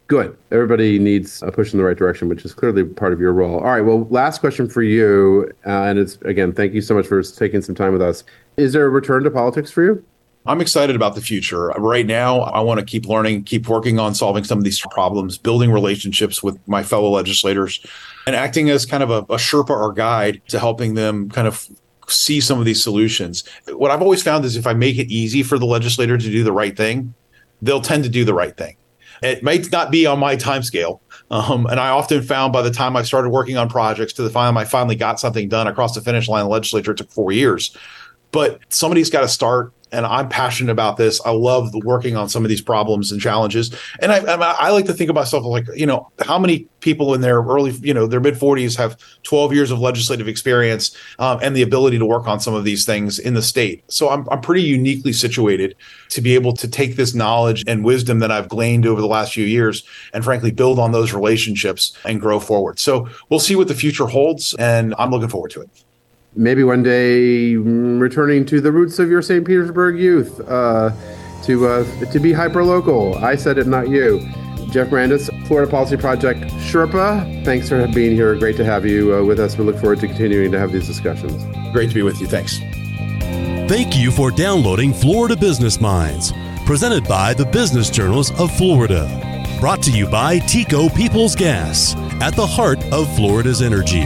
Good. 0.06 0.36
Everybody 0.50 0.98
needs 0.98 1.42
a 1.42 1.52
push 1.52 1.72
in 1.72 1.78
the 1.78 1.84
right 1.84 1.96
direction, 1.96 2.28
which 2.28 2.44
is 2.44 2.54
clearly 2.54 2.84
part 2.84 3.12
of 3.12 3.20
your 3.20 3.32
role. 3.32 3.58
All 3.58 3.66
right. 3.66 3.82
Well, 3.82 4.06
last 4.08 4.40
question 4.40 4.66
for 4.68 4.82
you, 4.82 5.52
uh, 5.66 5.84
and 5.84 5.98
it's 5.98 6.16
again, 6.22 6.52
thank 6.52 6.72
you 6.72 6.80
so 6.80 6.94
much 6.94 7.06
for 7.06 7.22
taking 7.22 7.60
some 7.62 7.74
time 7.74 7.92
with 7.92 8.02
us. 8.02 8.24
Is 8.56 8.72
there 8.72 8.86
a 8.86 8.88
return 8.88 9.24
to 9.24 9.30
politics 9.30 9.70
for 9.70 9.84
you? 9.84 10.04
I'm 10.46 10.60
excited 10.60 10.94
about 10.94 11.14
the 11.14 11.22
future. 11.22 11.68
Right 11.68 12.06
now, 12.06 12.40
I 12.40 12.60
want 12.60 12.78
to 12.78 12.84
keep 12.84 13.06
learning, 13.06 13.44
keep 13.44 13.66
working 13.66 13.98
on 13.98 14.14
solving 14.14 14.44
some 14.44 14.58
of 14.58 14.64
these 14.64 14.80
problems, 14.90 15.38
building 15.38 15.72
relationships 15.72 16.42
with 16.42 16.58
my 16.68 16.82
fellow 16.82 17.08
legislators, 17.08 17.84
and 18.26 18.36
acting 18.36 18.68
as 18.68 18.84
kind 18.84 19.02
of 19.02 19.10
a, 19.10 19.18
a 19.32 19.36
Sherpa 19.36 19.70
or 19.70 19.92
guide 19.92 20.42
to 20.48 20.58
helping 20.58 20.94
them 20.94 21.30
kind 21.30 21.48
of 21.48 21.66
see 22.08 22.40
some 22.40 22.58
of 22.58 22.66
these 22.66 22.82
solutions. 22.82 23.44
What 23.68 23.90
I've 23.90 24.02
always 24.02 24.22
found 24.22 24.44
is 24.44 24.56
if 24.56 24.66
I 24.66 24.74
make 24.74 24.98
it 24.98 25.10
easy 25.10 25.42
for 25.42 25.58
the 25.58 25.64
legislator 25.64 26.18
to 26.18 26.30
do 26.30 26.44
the 26.44 26.52
right 26.52 26.76
thing, 26.76 27.14
they'll 27.62 27.80
tend 27.80 28.04
to 28.04 28.10
do 28.10 28.26
the 28.26 28.34
right 28.34 28.54
thing. 28.54 28.76
It 29.22 29.42
might 29.42 29.72
not 29.72 29.90
be 29.90 30.04
on 30.04 30.18
my 30.18 30.36
time 30.36 30.62
scale. 30.62 31.00
Um, 31.30 31.64
and 31.66 31.80
I 31.80 31.88
often 31.88 32.22
found 32.22 32.52
by 32.52 32.60
the 32.60 32.70
time 32.70 32.96
I 32.96 33.02
started 33.02 33.30
working 33.30 33.56
on 33.56 33.70
projects 33.70 34.12
to 34.14 34.22
the 34.22 34.30
time 34.30 34.58
I 34.58 34.66
finally 34.66 34.96
got 34.96 35.18
something 35.18 35.48
done 35.48 35.66
across 35.66 35.94
the 35.94 36.02
finish 36.02 36.28
line, 36.28 36.44
the 36.44 36.50
legislature 36.50 36.92
took 36.92 37.10
four 37.10 37.32
years. 37.32 37.74
But 38.34 38.58
somebody's 38.68 39.10
got 39.10 39.20
to 39.20 39.28
start 39.28 39.72
and 39.94 40.04
I'm 40.04 40.28
passionate 40.28 40.72
about 40.72 40.96
this. 40.96 41.20
I 41.24 41.30
love 41.30 41.72
working 41.84 42.16
on 42.16 42.28
some 42.28 42.44
of 42.44 42.48
these 42.48 42.60
problems 42.60 43.12
and 43.12 43.20
challenges. 43.20 43.72
And 44.00 44.10
I, 44.10 44.18
I, 44.18 44.70
like 44.70 44.86
to 44.86 44.92
think 44.92 45.08
of 45.08 45.14
myself 45.14 45.44
like, 45.44 45.66
you 45.76 45.86
know, 45.86 46.10
how 46.20 46.36
many 46.36 46.66
people 46.80 47.14
in 47.14 47.20
their 47.20 47.40
early, 47.40 47.70
you 47.80 47.94
know, 47.94 48.08
their 48.08 48.18
mid 48.18 48.34
40s 48.34 48.76
have 48.76 48.98
12 49.22 49.54
years 49.54 49.70
of 49.70 49.78
legislative 49.78 50.26
experience 50.26 50.96
um, 51.20 51.38
and 51.42 51.54
the 51.54 51.62
ability 51.62 51.98
to 51.98 52.06
work 52.06 52.26
on 52.26 52.40
some 52.40 52.54
of 52.54 52.64
these 52.64 52.84
things 52.84 53.20
in 53.20 53.34
the 53.34 53.42
state. 53.42 53.84
So 53.86 54.10
I'm, 54.10 54.28
I'm 54.30 54.40
pretty 54.40 54.62
uniquely 54.62 55.12
situated 55.12 55.76
to 56.08 56.20
be 56.20 56.34
able 56.34 56.54
to 56.54 56.66
take 56.66 56.96
this 56.96 57.14
knowledge 57.14 57.62
and 57.68 57.84
wisdom 57.84 58.18
that 58.18 58.32
I've 58.32 58.48
gleaned 58.48 58.86
over 58.86 59.00
the 59.00 59.06
last 59.06 59.32
few 59.32 59.46
years 59.46 59.84
and 60.12 60.24
frankly 60.24 60.50
build 60.50 60.80
on 60.80 60.90
those 60.90 61.12
relationships 61.12 61.96
and 62.04 62.20
grow 62.20 62.40
forward. 62.40 62.80
So 62.80 63.08
we'll 63.28 63.38
see 63.38 63.54
what 63.54 63.68
the 63.68 63.74
future 63.74 64.06
holds, 64.06 64.54
and 64.58 64.92
I'm 64.98 65.12
looking 65.12 65.28
forward 65.28 65.52
to 65.52 65.60
it 65.60 65.84
maybe 66.36 66.64
one 66.64 66.82
day 66.82 67.54
mm, 67.54 68.00
returning 68.00 68.44
to 68.46 68.60
the 68.60 68.72
roots 68.72 68.98
of 68.98 69.08
your 69.08 69.22
St. 69.22 69.44
Petersburg 69.46 69.98
youth 69.98 70.40
uh, 70.48 70.90
to 71.44 71.66
uh, 71.66 71.84
to 72.12 72.20
be 72.20 72.32
hyper 72.32 72.64
local. 72.64 73.16
I 73.16 73.36
said 73.36 73.58
it, 73.58 73.66
not 73.66 73.88
you. 73.88 74.20
Jeff 74.70 74.90
Brandes, 74.90 75.30
Florida 75.46 75.70
Policy 75.70 75.96
Project 75.96 76.40
Sherpa. 76.54 77.44
Thanks 77.44 77.68
for 77.68 77.86
being 77.88 78.16
here. 78.16 78.34
Great 78.34 78.56
to 78.56 78.64
have 78.64 78.84
you 78.84 79.14
uh, 79.14 79.24
with 79.24 79.38
us. 79.38 79.56
We 79.56 79.64
look 79.64 79.76
forward 79.78 80.00
to 80.00 80.08
continuing 80.08 80.50
to 80.50 80.58
have 80.58 80.72
these 80.72 80.86
discussions. 80.86 81.44
Great 81.72 81.90
to 81.90 81.94
be 81.94 82.02
with 82.02 82.20
you. 82.20 82.26
Thanks. 82.26 82.58
Thank 83.68 83.96
you 83.96 84.10
for 84.10 84.30
downloading 84.30 84.92
Florida 84.92 85.36
Business 85.36 85.80
Minds, 85.80 86.32
presented 86.66 87.04
by 87.04 87.34
the 87.34 87.46
Business 87.46 87.88
Journals 87.88 88.32
of 88.40 88.54
Florida. 88.56 89.08
Brought 89.60 89.82
to 89.84 89.92
you 89.92 90.08
by 90.08 90.40
TECO 90.40 90.88
Peoples 90.88 91.36
Gas, 91.36 91.94
at 92.20 92.34
the 92.34 92.46
heart 92.46 92.82
of 92.92 93.14
Florida's 93.16 93.62
energy. 93.62 94.02